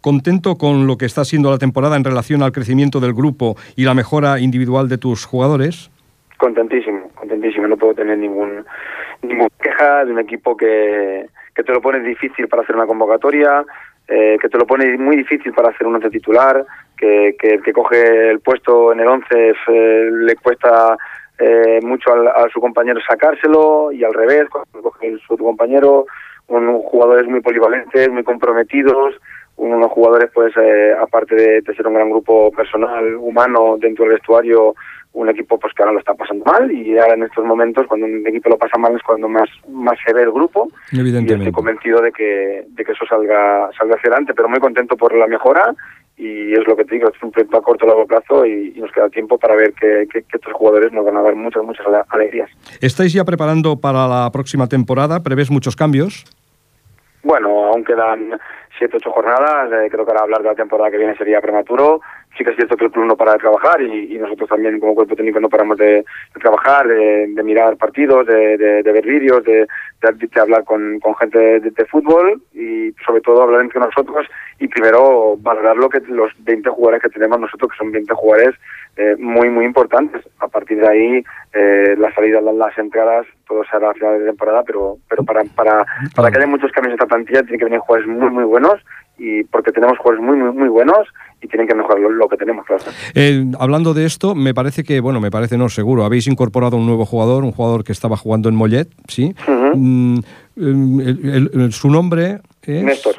[0.01, 3.85] ¿Contento con lo que está siendo la temporada en relación al crecimiento del grupo y
[3.85, 5.91] la mejora individual de tus jugadores?
[6.37, 7.67] Contentísimo, contentísimo.
[7.67, 8.65] No puedo tener ningún
[9.21, 13.63] ninguna queja de un equipo que, que te lo pone difícil para hacer una convocatoria,
[14.07, 16.65] eh, que te lo pone muy difícil para hacer un once titular,
[16.97, 20.97] que, que el que coge el puesto en el once eh, le cuesta
[21.39, 26.05] eh, mucho al, a su compañero sacárselo y al revés, cuando coge su compañero,
[26.47, 29.15] un, jugadores muy polivalentes, muy comprometidos,
[29.61, 34.13] unos jugadores pues eh, aparte de, de ser un gran grupo personal, humano dentro del
[34.15, 34.73] vestuario,
[35.13, 38.07] un equipo pues que ahora lo está pasando mal y ahora en estos momentos cuando
[38.07, 40.99] un equipo lo pasa mal es cuando más más se ve el grupo y estoy
[41.01, 41.51] Evidentemente.
[41.51, 45.27] convencido de que, de que eso salga salga hacia adelante, pero muy contento por la
[45.27, 45.75] mejora
[46.17, 48.73] y es lo que te digo, es un proyecto a corto o largo plazo y,
[48.75, 51.35] y nos queda tiempo para ver que, que- que estos jugadores nos van a dar
[51.35, 52.49] muchas, muchas ale- alegrías.
[52.81, 55.21] ¿Estáis ya preparando para la próxima temporada?
[55.21, 56.25] ¿Prevés muchos cambios?
[57.23, 58.39] Bueno, aún quedan
[58.81, 59.71] siete, ocho jornadas.
[59.71, 62.01] eh, creo que ahora hablar de la temporada que viene sería prematuro.
[62.41, 64.79] Sí que es cierto que el club no para de trabajar y, y nosotros también
[64.79, 69.43] como cuerpo técnico no paramos de, de trabajar, de, de mirar partidos, de, ver vídeos,
[69.43, 69.67] de,
[70.39, 74.27] hablar con, con gente de, fútbol y sobre todo hablar entre nosotros
[74.59, 78.55] y primero valorar lo que los 20 jugadores que tenemos nosotros, que son 20 jugadores
[78.97, 80.23] eh, muy, muy importantes.
[80.39, 81.23] A partir de ahí,
[81.53, 85.23] eh, las salidas, las, las entradas, todo se hará a final de temporada, pero, pero
[85.23, 85.85] para, para,
[86.15, 88.81] para que haya muchos cambios en esta plantilla tienen que venir jugadores muy, muy buenos
[89.23, 91.07] y porque tenemos jugadores muy, muy, muy buenos
[91.43, 92.83] y tienen que mejorar lo, lo que tenemos, claro.
[93.13, 96.85] Eh, hablando de esto, me parece que, bueno, me parece no, seguro, habéis incorporado un
[96.87, 99.33] nuevo jugador, un jugador que estaba jugando en Mollet, ¿sí?
[99.75, 100.19] Mm,
[100.57, 101.21] el-
[101.53, 102.83] el- el- su nombre es...
[102.83, 103.15] Néstor.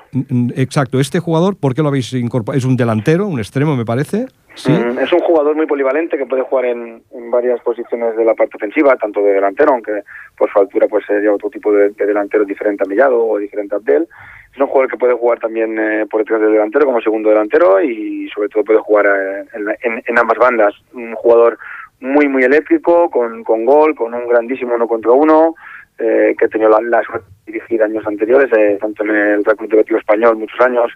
[0.57, 2.59] Exacto, este jugador, ¿por qué lo habéis incorporado?
[2.59, 4.71] Es un delantero, un extremo, me parece, ¿sí?
[4.73, 8.35] Mm, Es un jugador muy polivalente que puede jugar en, en varias posiciones de la
[8.35, 10.03] parte ofensiva, tanto de delantero, aunque
[10.37, 13.75] por su altura pues sería otro tipo de, de delantero diferente a Millado o diferente
[13.75, 14.07] a Abdel.
[14.55, 17.81] Es un jugador que puede jugar también eh, por detrás del delantero como segundo delantero
[17.81, 20.75] y sobre todo puede jugar eh, en, ambas bandas.
[20.93, 21.59] Un jugador
[22.01, 25.55] muy muy eléctrico, con, con gol, con un grandísimo uno contra uno,
[25.99, 29.99] eh, que ha tenido la, suerte de dirigir años anteriores, eh, tanto en el Club
[29.99, 30.93] Español muchos años,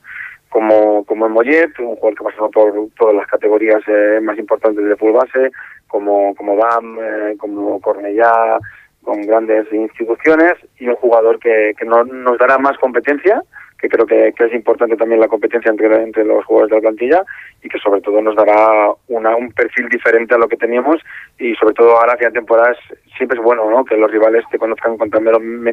[0.50, 3.82] como, como en Mollet, un jugador que ha pasado por todas las categorías
[4.22, 5.50] más importantes de fútbol base,
[5.86, 6.98] como, como DAM,
[7.38, 8.58] como Cornellá,
[9.06, 13.40] con grandes instituciones, y un jugador que, que no- nos dará más competencia,
[13.78, 16.80] que creo que, que es importante también la competencia entre, entre los jugadores de la
[16.82, 17.24] plantilla,
[17.62, 20.96] y que sobre todo nos dará una, un perfil diferente a lo que teníamos,
[21.38, 23.84] y sobre todo ahora que la temporada es- siempre es bueno ¿no?
[23.84, 24.96] que los rivales te conozcan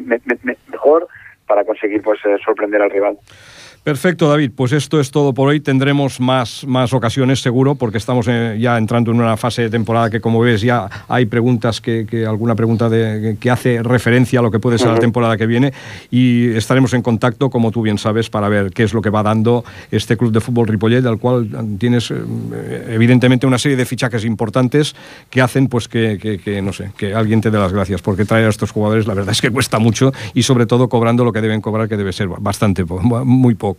[0.44, 1.08] me- mejor
[1.46, 3.18] para conseguir pues eh, sorprender al rival.
[3.84, 4.52] Perfecto, David.
[4.56, 5.60] Pues esto es todo por hoy.
[5.60, 10.08] Tendremos más, más ocasiones, seguro, porque estamos eh, ya entrando en una fase de temporada
[10.08, 14.42] que, como ves, ya hay preguntas que, que alguna pregunta de, que hace referencia a
[14.42, 15.74] lo que puede ser la temporada que viene
[16.10, 19.22] y estaremos en contacto, como tú bien sabes, para ver qué es lo que va
[19.22, 24.24] dando este club de fútbol Ripollet, del cual tienes eh, evidentemente una serie de fichajes
[24.24, 24.96] importantes
[25.28, 28.24] que hacen, pues que, que- que, no sé, que alguien te dé las gracias, porque
[28.24, 31.34] traer a estos jugadores, la verdad es que cuesta mucho y sobre todo cobrando lo
[31.34, 33.73] que deben cobrar, que debe ser bastante, muy poco.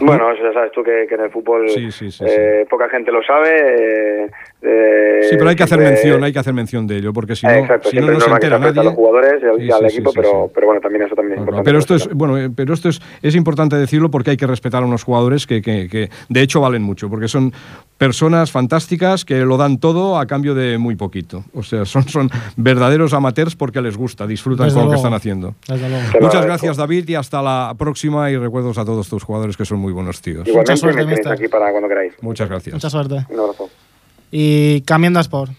[0.00, 2.88] Bueno, eso ya sabes tú que, que en el fútbol Sí, sí, sí, eh, poca
[2.88, 3.50] gente lo sabe.
[4.24, 4.30] eh,
[4.62, 7.46] eh, Sí, pero hay que hacer mención, hay que hacer mención de ello, porque si
[7.46, 8.82] no, Exacto, si no, se entera a nadie.
[8.82, 10.52] los jugadores y al, Sí, y al sí, sí, equipo, sí, pero, sí.
[10.54, 11.64] pero bueno, también eso también es importante.
[11.68, 14.86] Pero esto es bueno, pero esto es, es importante decirlo porque hay que respetar a
[14.86, 17.52] unos jugadores que, que- que, de hecho valen mucho, porque son
[17.98, 21.44] personas fantásticas que lo dan todo a cambio de muy poquito.
[21.54, 25.14] O sea, son, son verdaderos amateurs porque les gusta, disfrutan Desde con lo que están
[25.14, 25.54] haciendo.
[26.20, 29.78] Muchas gracias David y hasta la próxima y recuerdos a todos tus jugadores que son
[29.78, 30.48] muy buenos tíos.
[30.48, 32.14] Igualmente Mucha suerte, me tenéis aquí para cuando queráis.
[32.22, 32.72] Muchas gracias.
[32.72, 33.26] Mucha suerte.
[33.28, 33.68] Un abrazo.
[34.32, 35.52] I canviem d'esport.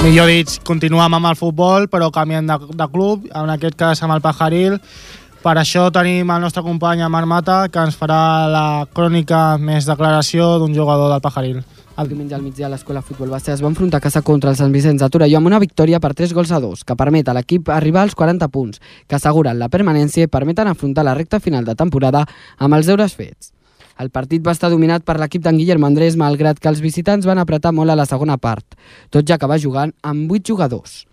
[0.00, 4.16] Millor dit, continuem amb el futbol, però canviem de, de club, en aquest cas amb
[4.16, 4.78] el Pajaril.
[5.38, 10.56] Per això tenim el nostre company Marc Mata, que ens farà la crònica més declaració
[10.58, 11.60] d'un jugador del Pajaril.
[11.98, 14.74] El diumenge al migdia l'escola futbol base es va enfrontar a casa contra el Sant
[14.74, 17.70] Vicenç de Torelló amb una victòria per 3 gols a 2, que permet a l'equip
[17.70, 21.76] arribar als 40 punts, que asseguren la permanència i permeten afrontar la recta final de
[21.78, 22.24] temporada
[22.58, 23.52] amb els deures fets.
[23.98, 27.38] El partit va estar dominat per l'equip d'en Guillermo Andrés, malgrat que els visitants van
[27.38, 28.74] apretar molt a la segona part,
[29.10, 31.04] tot ja que va jugant amb 8 jugadors.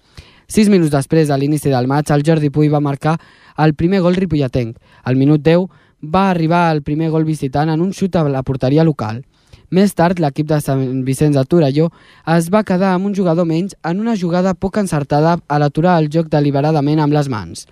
[0.46, 3.16] Sis minuts després de l'inici del maig, el Jordi Puy va marcar
[3.58, 4.78] el primer gol ripolletenc.
[5.04, 5.68] Al minut 10
[6.14, 9.24] va arribar el primer gol visitant en un xut a la porteria local.
[9.72, 11.90] Més tard, l'equip de Sant Vicenç de Torelló
[12.36, 16.12] es va quedar amb un jugador menys en una jugada poc encertada a l'aturar el
[16.14, 17.66] joc deliberadament amb les mans.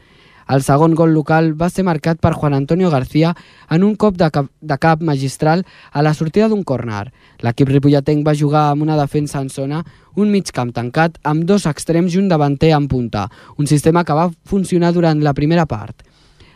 [0.48, 3.34] El segon gol local va ser marcat per Juan Antonio García
[3.70, 7.12] en un cop de cap, de cap magistral a la sortida d'un córner.
[7.41, 9.84] L'equip ripolletenc va jugar amb una defensa en zona,
[10.16, 14.18] un mig camp tancat, amb dos extrems i un davanter en punta, un sistema que
[14.18, 16.04] va funcionar durant la primera part.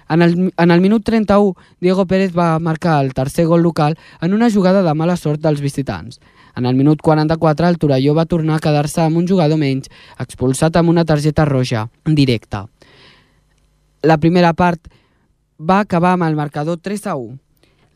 [0.09, 4.33] En el, en el minut 31, Diego Pérez va marcar el tercer gol local en
[4.33, 6.21] una jugada de mala sort dels visitants.
[6.55, 10.79] En el minut 44, el Torelló va tornar a quedar-se amb un jugador menys, expulsat
[10.79, 12.65] amb una targeta roja directa.
[14.03, 14.91] La primera part
[15.57, 17.37] va acabar amb el marcador 3 a 1.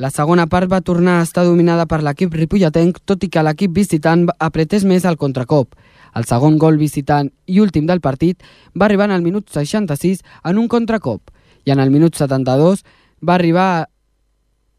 [0.01, 3.75] La segona part va tornar a estar dominada per l'equip ripolletenc, tot i que l'equip
[3.75, 5.75] visitant apretés més al contracop.
[6.17, 8.41] El segon gol visitant i últim del partit
[8.73, 11.29] va arribar en el minut 66 en un contracop
[11.65, 12.81] i en el minut 72
[13.21, 13.87] va arribar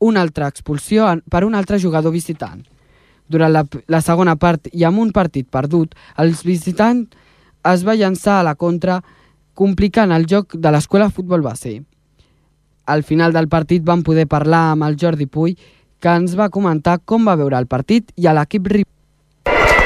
[0.03, 2.67] una altra expulsió per un altre jugador visitant.
[3.29, 7.15] Durant la, la segona part i amb un partit perdut, els visitants
[7.63, 8.99] es va llançar a la contra
[9.55, 11.83] complicant el joc de l'escola futbol base.
[12.87, 15.57] Al final del partit vam poder parlar amb el Jordi Puy,
[16.01, 18.67] que ens va comentar com va veure el partit i a l'equip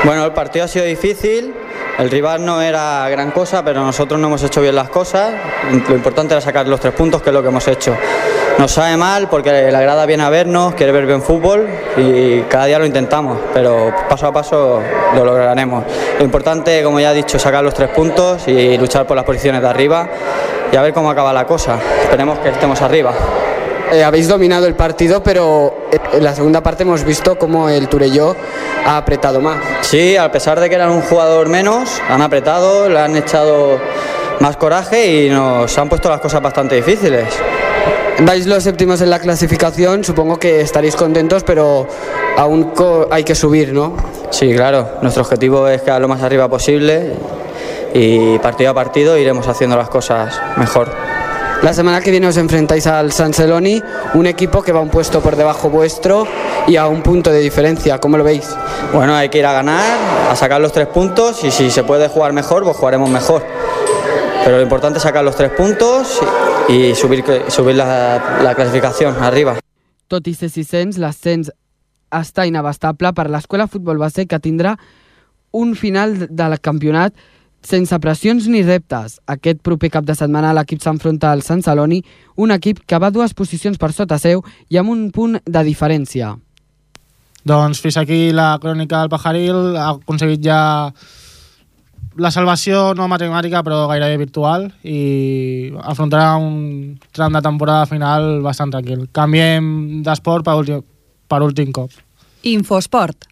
[0.05, 1.53] Bueno, el partido ha sido difícil,
[1.99, 5.33] El rival no era gran cosa, pero nosotros no hemos hecho bien las cosas.
[5.89, 7.97] Lo importante era sacar los tres puntos, que es lo que hemos hecho.
[8.59, 12.65] Nos sabe mal porque la grada viene a vernos, quiere ver bien fútbol y cada
[12.65, 14.81] día lo intentamos, pero paso a paso
[15.15, 15.85] lo lograremos.
[16.19, 19.27] Lo importante, como ya he dicho, es sacar los tres puntos y luchar por las
[19.27, 20.09] posiciones de arriba
[20.73, 21.79] y a ver cómo acaba la cosa.
[22.03, 23.13] Esperemos que estemos arriba.
[23.93, 28.35] Eh, habéis dominado el partido, pero en la segunda parte hemos visto cómo el Turelló
[28.87, 29.59] ha apretado más.
[29.83, 33.79] Sí, a pesar de que eran un jugador menos, han apretado, le han echado
[34.41, 37.27] más coraje y nos han puesto las cosas bastante difíciles.
[38.21, 41.87] Vais los séptimos en la clasificación, supongo que estaréis contentos, pero
[42.39, 42.73] aún
[43.11, 43.95] hay que subir, ¿no?
[44.31, 44.89] Sí, claro.
[45.03, 47.13] Nuestro objetivo es quedar lo más arriba posible
[47.93, 50.91] y partido a partido iremos haciendo las cosas mejor.
[51.63, 53.83] La semana que viene os enfrentáis al San Celoni,
[54.15, 56.27] un equipo que va un puesto por debajo vuestro
[56.67, 57.99] y a un punto de diferencia.
[57.99, 58.49] ¿Cómo lo veis?
[58.93, 59.99] Bueno, hay que ir a ganar,
[60.31, 63.43] a sacar los tres puntos y si se puede jugar mejor, pues jugaremos mejor.
[64.47, 66.21] Pero lo importante es sacar los tres puntos
[66.69, 69.57] i subir, subir la, la classificació arriba.
[70.07, 71.51] Tot i ser sisens, l'ascens
[72.15, 74.77] està inabastable per l'escola futbol base que tindrà
[75.51, 77.19] un final del campionat
[77.59, 79.19] sense pressions ni reptes.
[79.27, 82.05] Aquest proper cap de setmana l'equip s'enfronta al Sant Celoni,
[82.39, 86.37] un equip que va dues posicions per sota seu i amb un punt de diferència.
[87.43, 89.75] Doncs fins aquí la crònica del Pajaril.
[89.75, 90.61] Ha aconseguit ja
[92.17, 98.73] la salvació no matemàtica però gairebé virtual i afrontarà un tram de temporada final bastant
[98.73, 99.07] tranquil.
[99.13, 100.85] Canviem d'esport per, últim,
[101.29, 101.93] per últim cop.
[102.47, 103.29] Infosport.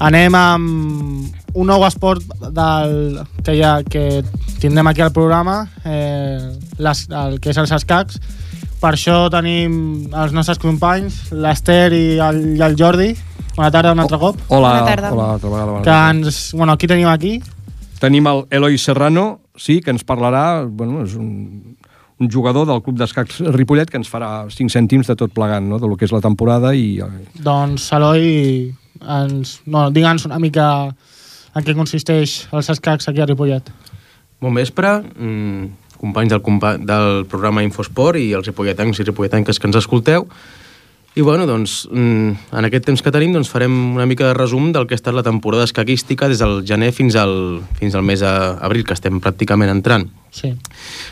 [0.00, 2.24] Anem amb un nou esport
[2.56, 4.22] del, que, ha, que
[4.62, 8.20] tindrem aquí al programa, eh, les, el que és els escacs.
[8.80, 13.10] Per això tenim els nostres companys, l'Ester i, el, i el Jordi.
[13.56, 14.38] Bona tarda un altre cop.
[14.48, 15.10] Hola, Bona tarda.
[15.12, 15.66] hola, altra vegada.
[15.72, 16.10] Bona Que tarda.
[16.14, 17.34] ens, bueno, aquí tenim aquí.
[18.00, 21.76] Tenim el Eloi Serrano, sí, que ens parlarà, bueno, és un,
[22.20, 25.78] un jugador del Club d'Escacs Ripollet que ens farà 5 cèntims de tot plegant, no?,
[25.78, 27.02] de lo que és la temporada i...
[27.04, 28.72] eh, Doncs, Eloi,
[29.04, 30.70] ens, no, digue'ns una mica
[31.52, 33.68] en què consisteix els escacs aquí a Ripollet.
[34.40, 35.68] Bon vespre, mm,
[36.00, 40.26] companys del, compa del programa Infosport i els ripolletans i ripolletanques que ens escolteu.
[41.18, 44.70] I bueno, doncs, mm, en aquest temps que tenim doncs, farem una mica de resum
[44.72, 48.22] del que ha estat la temporada escaquística des del gener fins al, fins al mes
[48.22, 50.06] d'abril, que estem pràcticament entrant.
[50.30, 50.54] Sí.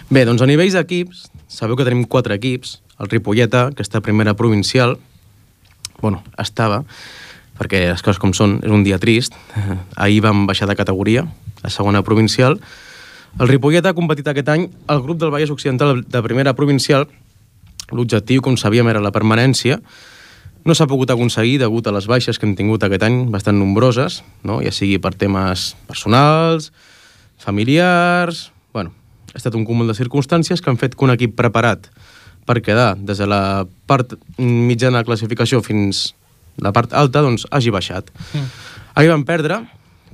[0.09, 2.79] Bé, doncs a nivells d'equips, sabeu que tenim quatre equips.
[3.03, 4.97] El Ripolleta, que està a primera provincial,
[6.01, 6.85] bueno, estava,
[7.59, 9.35] perquè les coses com són, és un dia trist.
[9.97, 11.27] Ahir vam baixar de categoria,
[11.63, 12.61] a segona provincial.
[13.37, 17.07] El Ripolleta ha competit aquest any al grup del Vallès Occidental de primera provincial.
[17.93, 19.79] L'objectiu, com sabíem, era la permanència.
[20.67, 24.23] No s'ha pogut aconseguir degut a les baixes que hem tingut aquest any, bastant nombroses,
[24.45, 24.59] no?
[24.65, 26.73] ja sigui per temes personals,
[27.39, 28.49] familiars...
[28.75, 28.93] Bueno,
[29.33, 31.89] ha estat un cúmul de circumstàncies que han fet que un equip preparat
[32.49, 36.11] per quedar des de la part mitjana de classificació fins
[36.59, 38.11] la part alta, doncs hagi baixat.
[38.35, 38.47] Mm.
[38.99, 39.61] Ahir van perdre,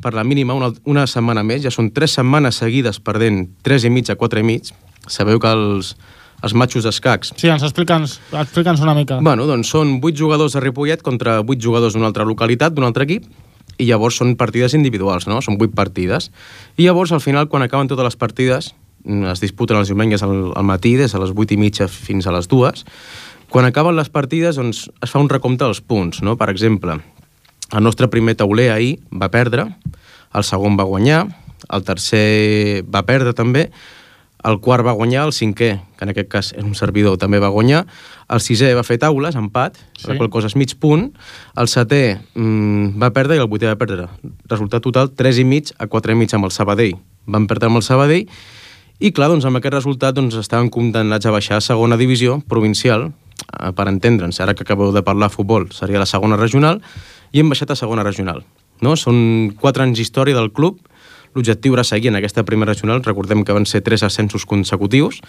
[0.05, 3.93] per la mínima, una, una setmana més, ja són tres setmanes seguides perdent 3 i
[3.95, 4.69] mig a 4 i mig.
[5.09, 5.95] Sabeu que els,
[6.45, 7.33] els matxos d'escacs...
[7.41, 9.19] Sí, ens explica'ns explica'ns una mica.
[9.25, 13.09] Bueno, doncs són 8 jugadors de Ripollet contra 8 jugadors d'una altra localitat, d'un altre
[13.09, 13.27] equip,
[13.81, 15.41] i llavors són partides individuals, no?
[15.43, 16.31] Són 8 partides.
[16.77, 18.75] I llavors, al final, quan acaben totes les partides,
[19.05, 22.29] mm, es disputen els diumenges al, al matí, des de les 8 i mitja fins
[22.29, 22.85] a les 2,
[23.49, 26.37] quan acaben les partides, doncs, es fa un recompte dels punts, no?
[26.37, 26.99] Per exemple,
[27.73, 29.69] el nostre primer tauler ahir va perdre,
[30.35, 31.27] el segon va guanyar,
[31.73, 33.71] el tercer va perdre també,
[34.45, 37.49] el quart va guanyar, el cinquè, que en aquest cas és un servidor, també va
[37.49, 37.85] guanyar,
[38.29, 40.11] el sisè va fer taules, empat, sí.
[40.11, 41.07] La qual cosa és mig punt,
[41.57, 42.03] el setè
[42.35, 44.11] mm, va perdre i el vuitè va perdre.
[44.53, 46.99] Resultat total, 3 i mig a 4 i mig amb el Sabadell.
[47.25, 48.29] Van perdre amb el Sabadell
[49.01, 53.09] i clar, doncs, amb aquest resultat doncs, estaven condemnats a baixar a segona divisió provincial,
[53.09, 56.83] eh, per entendre'ns, ara que acabeu de parlar futbol, seria la segona regional,
[57.35, 58.45] i hem baixat a segona regional.
[58.81, 58.95] No?
[58.97, 60.79] Són quatre anys d'història del club,
[61.35, 65.21] l'objectiu era seguir en aquesta primera regional, recordem que van ser tres ascensos consecutius,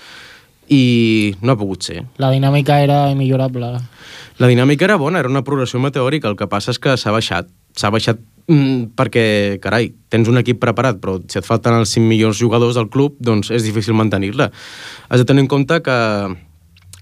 [0.69, 2.03] i no ha pogut ser.
[2.21, 3.73] La dinàmica era immillorable.
[4.41, 7.49] La dinàmica era bona, era una progressió meteòrica, el que passa és que s'ha baixat.
[7.77, 9.25] S'ha baixat mm, perquè,
[9.61, 13.17] carai, tens un equip preparat, però si et falten els 5 millors jugadors del club,
[13.19, 14.49] doncs és difícil mantenir-la.
[15.09, 15.97] Has de tenir en compte que,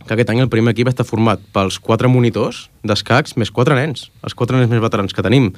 [0.08, 4.10] que aquest any el primer equip està format pels quatre monitors d'escacs més quatre nens,
[4.24, 5.52] els quatre nens més veterans que tenim.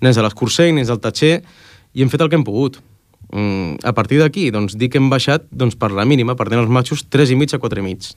[0.00, 1.40] Nens de l'Escursell, nens del Tatxer,
[1.94, 2.80] i hem fet el que hem pogut.
[3.30, 6.72] Mm, a partir d'aquí, doncs, dir que hem baixat doncs, per la mínima, perdent els
[6.72, 8.12] matxos 3 i mig a 4 i mig.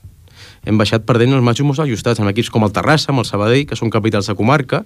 [0.64, 3.66] hem baixat perdent els matxos molt ajustats, amb equips com el Terrassa, amb el Sabadell,
[3.68, 4.82] que són capitals de comarca,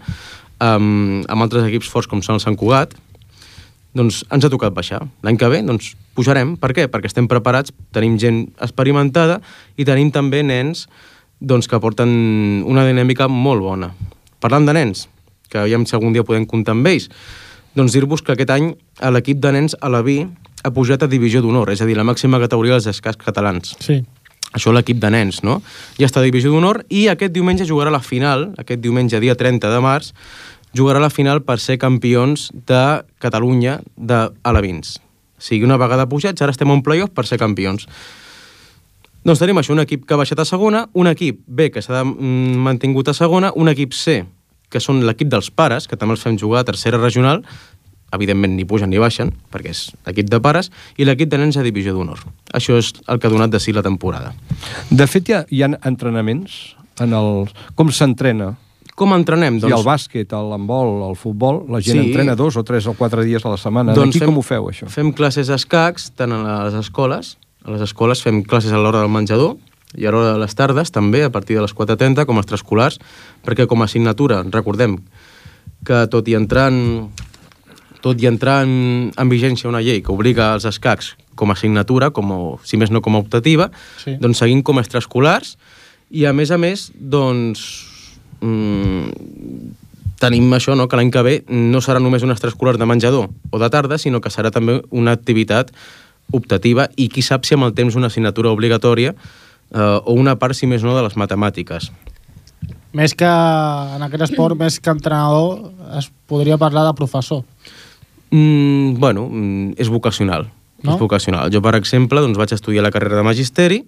[0.59, 2.95] amb, amb altres equips forts com són el Sant Cugat,
[3.97, 5.01] doncs ens ha tocat baixar.
[5.25, 6.57] L'any que ve, doncs, pujarem.
[6.61, 6.89] Per què?
[6.93, 9.41] Perquè estem preparats, tenim gent experimentada
[9.77, 10.87] i tenim també nens
[11.41, 12.11] doncs, que porten
[12.67, 13.93] una dinàmica molt bona.
[14.43, 15.07] Parlant de nens,
[15.49, 17.09] que aviam si algun dia podem comptar amb ells,
[17.79, 18.73] doncs dir-vos que aquest any
[19.15, 20.21] l'equip de nens a la Vi
[20.65, 23.77] ha pujat a divisió d'honor, és a dir, la màxima categoria dels escacs catalans.
[23.85, 24.01] Sí.
[24.57, 25.61] Això l'equip de nens, no?
[26.01, 29.71] Ja està a divisió d'honor i aquest diumenge jugarà la final, aquest diumenge, dia 30
[29.71, 30.15] de març,
[30.77, 34.99] jugarà la final per ser campions de Catalunya d'Alevins.
[35.39, 37.87] O sigui, una vegada pujats, ara estem en playoff per ser campions.
[39.27, 42.05] Doncs tenim això, un equip que ha baixat a segona, un equip B que s'ha
[42.05, 44.23] mm, mantingut a segona, un equip C,
[44.69, 47.43] que són l'equip dels pares, que també els fem jugar a tercera regional,
[48.13, 51.65] evidentment ni pugen ni baixen, perquè és l'equip de pares, i l'equip de nens a
[51.67, 52.23] divisió d'honor.
[52.57, 54.33] Això és el que ha donat de si la temporada.
[54.91, 57.47] De fet, hi ha, hi ha entrenaments en el...
[57.77, 58.55] Com s'entrena?
[58.99, 59.61] Com entrenem?
[59.63, 59.71] Doncs...
[59.71, 62.07] I el bàsquet, l'handbol, el futbol, la gent Sí.
[62.09, 63.95] entrena dos o tres o quatre dies a la setmana.
[63.95, 64.89] Doncs Aquí fem- com ho feu, això?
[64.91, 69.09] Fem classes d'escacs, tant a les escoles, a les escoles fem classes a l'hora del
[69.15, 69.55] menjador,
[69.97, 72.99] i a l'hora de les tardes també, a partir de les 4.30, com a extraescolars,
[73.47, 74.99] perquè com a assignatura, recordem
[75.87, 77.09] que tot i entrar en,
[78.03, 82.11] tot i entrar en, en vigència una llei que obliga els escacs com a assignatura,
[82.11, 83.71] com, a- si més no com a optativa,
[84.03, 84.17] Sí.
[84.21, 85.57] doncs seguim com a extraescolars
[86.11, 87.88] i a més a més, doncs,
[88.41, 89.69] mm,
[90.19, 90.89] tenim això, no?
[90.89, 94.21] que l'any que ve no serà només un extraescolar de menjador o de tarda, sinó
[94.21, 95.73] que serà també una activitat
[96.35, 100.59] optativa i qui sap si amb el temps una assignatura obligatòria eh, o una part,
[100.59, 101.91] si més no, de les matemàtiques.
[102.99, 107.45] Més que en aquest esport, més que entrenador, es podria parlar de professor.
[108.31, 110.49] Mm, bueno, mm, és vocacional.
[110.83, 110.91] No?
[110.91, 110.95] No?
[110.95, 111.53] És vocacional.
[111.53, 113.83] Jo, per exemple, doncs, vaig estudiar la carrera de Magisteri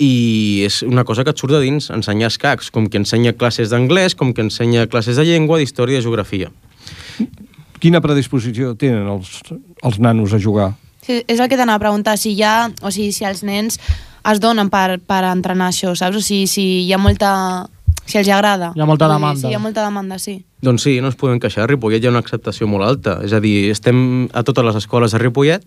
[0.00, 3.68] i és una cosa que et surt de dins, ensenyar escacs, com que ensenya classes
[3.72, 6.48] d'anglès, com que ensenya classes de llengua, d'història i de geografia.
[7.80, 9.42] Quina predisposició tenen els,
[9.84, 10.72] els nanos a jugar?
[11.04, 13.76] Sí, és el que t'anava a preguntar, si hi ha, o sigui, si els nens
[14.30, 16.16] es donen per, per entrenar això, saps?
[16.16, 17.32] O sigui, si hi ha molta...
[18.04, 18.72] si els agrada.
[18.76, 19.40] Hi ha molta demanda.
[19.40, 20.40] Sí, hi ha molta demanda, sí.
[20.64, 21.64] Doncs sí, no ens podem queixar.
[21.64, 23.18] A Ripollet hi ha una acceptació molt alta.
[23.24, 25.64] És a dir, estem a totes les escoles de Ripollet,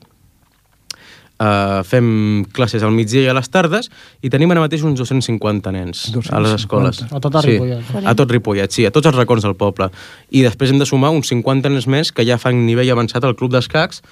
[1.44, 3.90] uh, fem classes al migdia i a les tardes
[4.24, 7.04] i tenim ara mateix uns 250 nens a les escoles.
[7.12, 7.96] A tot sí, Ripollet.
[8.04, 9.90] A tot Ripollet, sí, a tots els racons del poble.
[10.32, 13.36] I després hem de sumar uns 50 nens més que ja fan nivell avançat al
[13.40, 14.04] club d'escacs,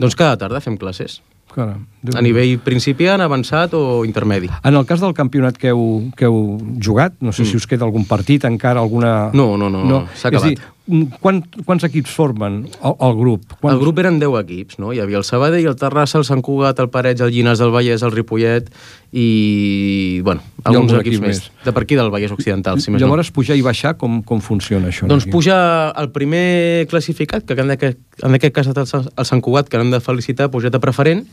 [0.00, 1.20] doncs cada tarda fem classes.
[1.52, 1.82] Caram,
[2.16, 4.48] A nivell principiant, avançat o intermedi.
[4.64, 7.50] En el cas del campionat que heu, que heu jugat, no sé mm.
[7.50, 9.28] si us queda algun partit encara, alguna...
[9.36, 10.48] No, no, no, no, s'ha És acabat.
[10.48, 13.44] dir, mm, quan, quants equips formen el, el grup?
[13.60, 13.74] Quants...
[13.76, 14.92] El grup eren 10 equips, no?
[14.92, 18.02] Hi havia el Sabadell, el Terrassa, el Sant Cugat, el Parets, el Llinars del Vallès,
[18.02, 18.70] el Ripollet
[19.12, 21.42] i, bueno, alguns algun equips equip més.
[21.66, 24.88] De per aquí del Vallès Occidental, si més Llavors, pujar i baixar, com, com funciona
[24.88, 25.04] això?
[25.06, 25.12] no.
[25.14, 25.34] Doncs aquí?
[25.34, 25.56] puja
[26.00, 29.42] el primer classificat, que en aquest, en aquest cas ha estat el Sant- el Sant
[29.44, 31.24] Cugat, que l'hem de felicitar, pujat a preferent,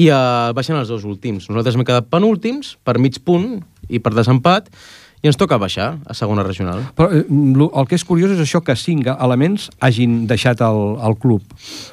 [0.00, 1.48] i uh, baixen els dos últims.
[1.50, 3.58] Nosaltres hem quedat penúltims, per mig punt
[3.90, 4.68] i per desempat,
[5.20, 6.82] i ens toca baixar a segona regional.
[6.96, 11.16] Però eh, el que és curiós és això que cinc elements hagin deixat el, el
[11.20, 11.44] club.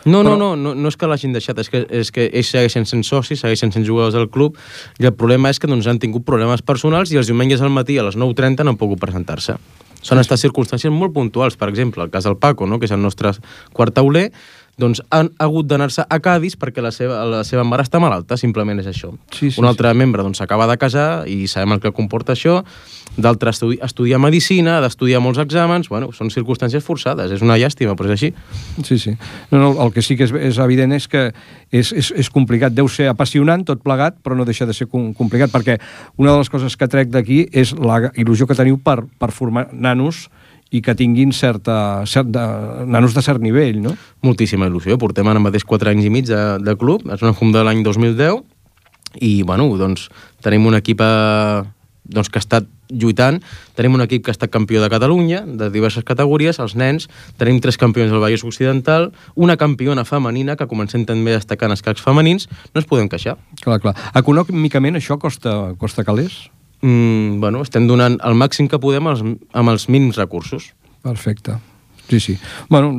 [0.05, 2.53] No, Però- no, no, no, no és que l'hagin deixat, és que, és que ells
[2.55, 4.55] segueixen sent socis, segueixen sent jugadors del club,
[4.99, 7.99] i el problema és que doncs, han tingut problemes personals i els diumenges al matí
[7.99, 9.57] a les 9.30 no han pogut presentar-se.
[10.07, 12.79] Són estat circumstàncies molt puntuals, per exemple, el cas del Paco, no?
[12.79, 13.33] que és el nostre
[13.73, 14.29] quart tauler,
[14.77, 18.77] doncs han hagut d'anar-se a Cádiz perquè la seva, la seva mare està malalta, simplement
[18.79, 19.09] és això.
[19.33, 22.59] Sí, sí, Un altre membre doncs, s'acaba de casar i sabem el que comporta això,
[23.17, 27.95] d'altre estudi estudiar Medicina, ha d'estudiar molts exàmens, bueno, són circumstàncies forçades, és una llàstima,
[27.97, 28.33] però és així.
[28.85, 29.15] Sí, sí.
[29.49, 31.31] No, no, el que sí que és, és evident és que
[31.71, 32.75] és, és, és complicat.
[32.77, 35.79] Deu ser apassionant tot plegat, però no deixa de ser com- complicat, perquè
[36.21, 39.69] una de les coses que trec d'aquí és la il·lusió que teniu per, per formar
[39.73, 40.27] nanos
[40.71, 42.43] i que tinguin certa, cert de,
[42.89, 43.95] nanos de cert nivell, no?
[44.25, 44.97] Moltíssima il·lusió.
[44.99, 47.07] Portem ara mateix 4 anys i mig de, de club.
[47.13, 48.43] És una fum de l'any 2010
[49.23, 50.09] i, bueno, doncs,
[50.43, 51.63] tenim un equip eh,
[52.03, 53.39] doncs, que ha estat lluitant.
[53.75, 57.07] Tenim un equip que ha estat campió de Catalunya, de diverses categories, els nens.
[57.39, 61.77] Tenim tres campions del Vallès Occidental, una campiona femenina, que comencem també a destacar en
[61.77, 62.47] escacs femenins.
[62.73, 63.37] No ens podem queixar.
[63.63, 63.95] Clar, clar.
[64.19, 66.47] Econòmicament això costa, costa calés?
[66.81, 70.73] Mm, bueno, estem donant el màxim que podem als, amb els mínims recursos.
[71.01, 71.55] Perfecte.
[72.07, 72.37] Sí, sí.
[72.69, 72.93] Bueno,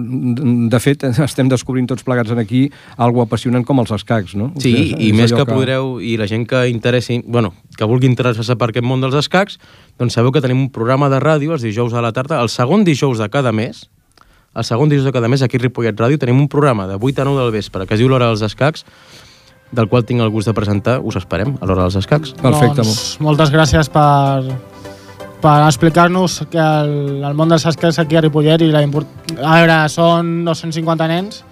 [0.69, 2.67] de fet, estem descobrint tots plegats en aquí
[3.01, 4.51] algo apassionant com els escacs, no?
[4.61, 7.89] Sí, És- i és més allò que podreu, i la gent que interessi, bueno, que
[7.89, 9.57] vulgui interessar-se per aquest món dels escacs,
[9.99, 12.85] doncs sabeu que tenim un programa de ràdio els dijous a la tarda, el segon
[12.85, 13.87] dijous de cada mes,
[14.59, 17.23] el segon dijous de cada mes aquí a Ripollet Ràdio tenim un programa de 8
[17.23, 18.85] a 9 del vespre que es diu l'hora dels escacs
[19.73, 22.35] del qual tinc el gust de presentar, us esperem a l'hora dels escacs.
[22.41, 24.57] Doncs, moltes gràcies per,
[25.43, 29.09] per explicar-nos que el, el món dels escacs aquí a Ripollet i la import...
[29.37, 31.43] a veure, són 250 nens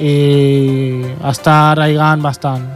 [0.00, 2.66] i està arraigant bastant.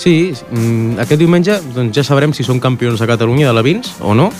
[0.00, 3.92] Sí, mm, aquest diumenge doncs, ja sabrem si són campions de Catalunya de la Vins
[4.00, 4.30] o no,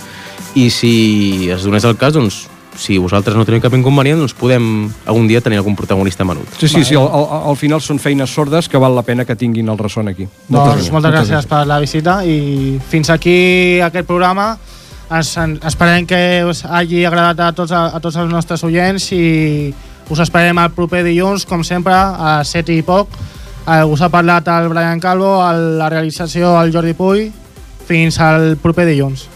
[0.56, 2.46] i si es donés el cas, doncs,
[2.76, 6.46] si vosaltres no teniu cap inconvenient, doncs podem algun dia tenir algun protagonista menut.
[6.58, 9.36] Sí, sí, sí, al, al, al final són feines sordes que val la pena que
[9.36, 10.28] tinguin el ressò aquí.
[10.48, 14.56] Doncs moltes gràcies per la visita i fins aquí aquest programa.
[15.10, 19.10] Es, en- esperem que us hagi agradat a tots, a, a tots els nostres oients
[19.12, 19.74] i
[20.10, 23.08] us esperem el proper dilluns, com sempre, a 7 i poc.
[23.66, 27.32] Eh, us ha parlat el Brian Calvo, el, la realització el Jordi Puy.
[27.90, 29.26] Fins al proper dilluns.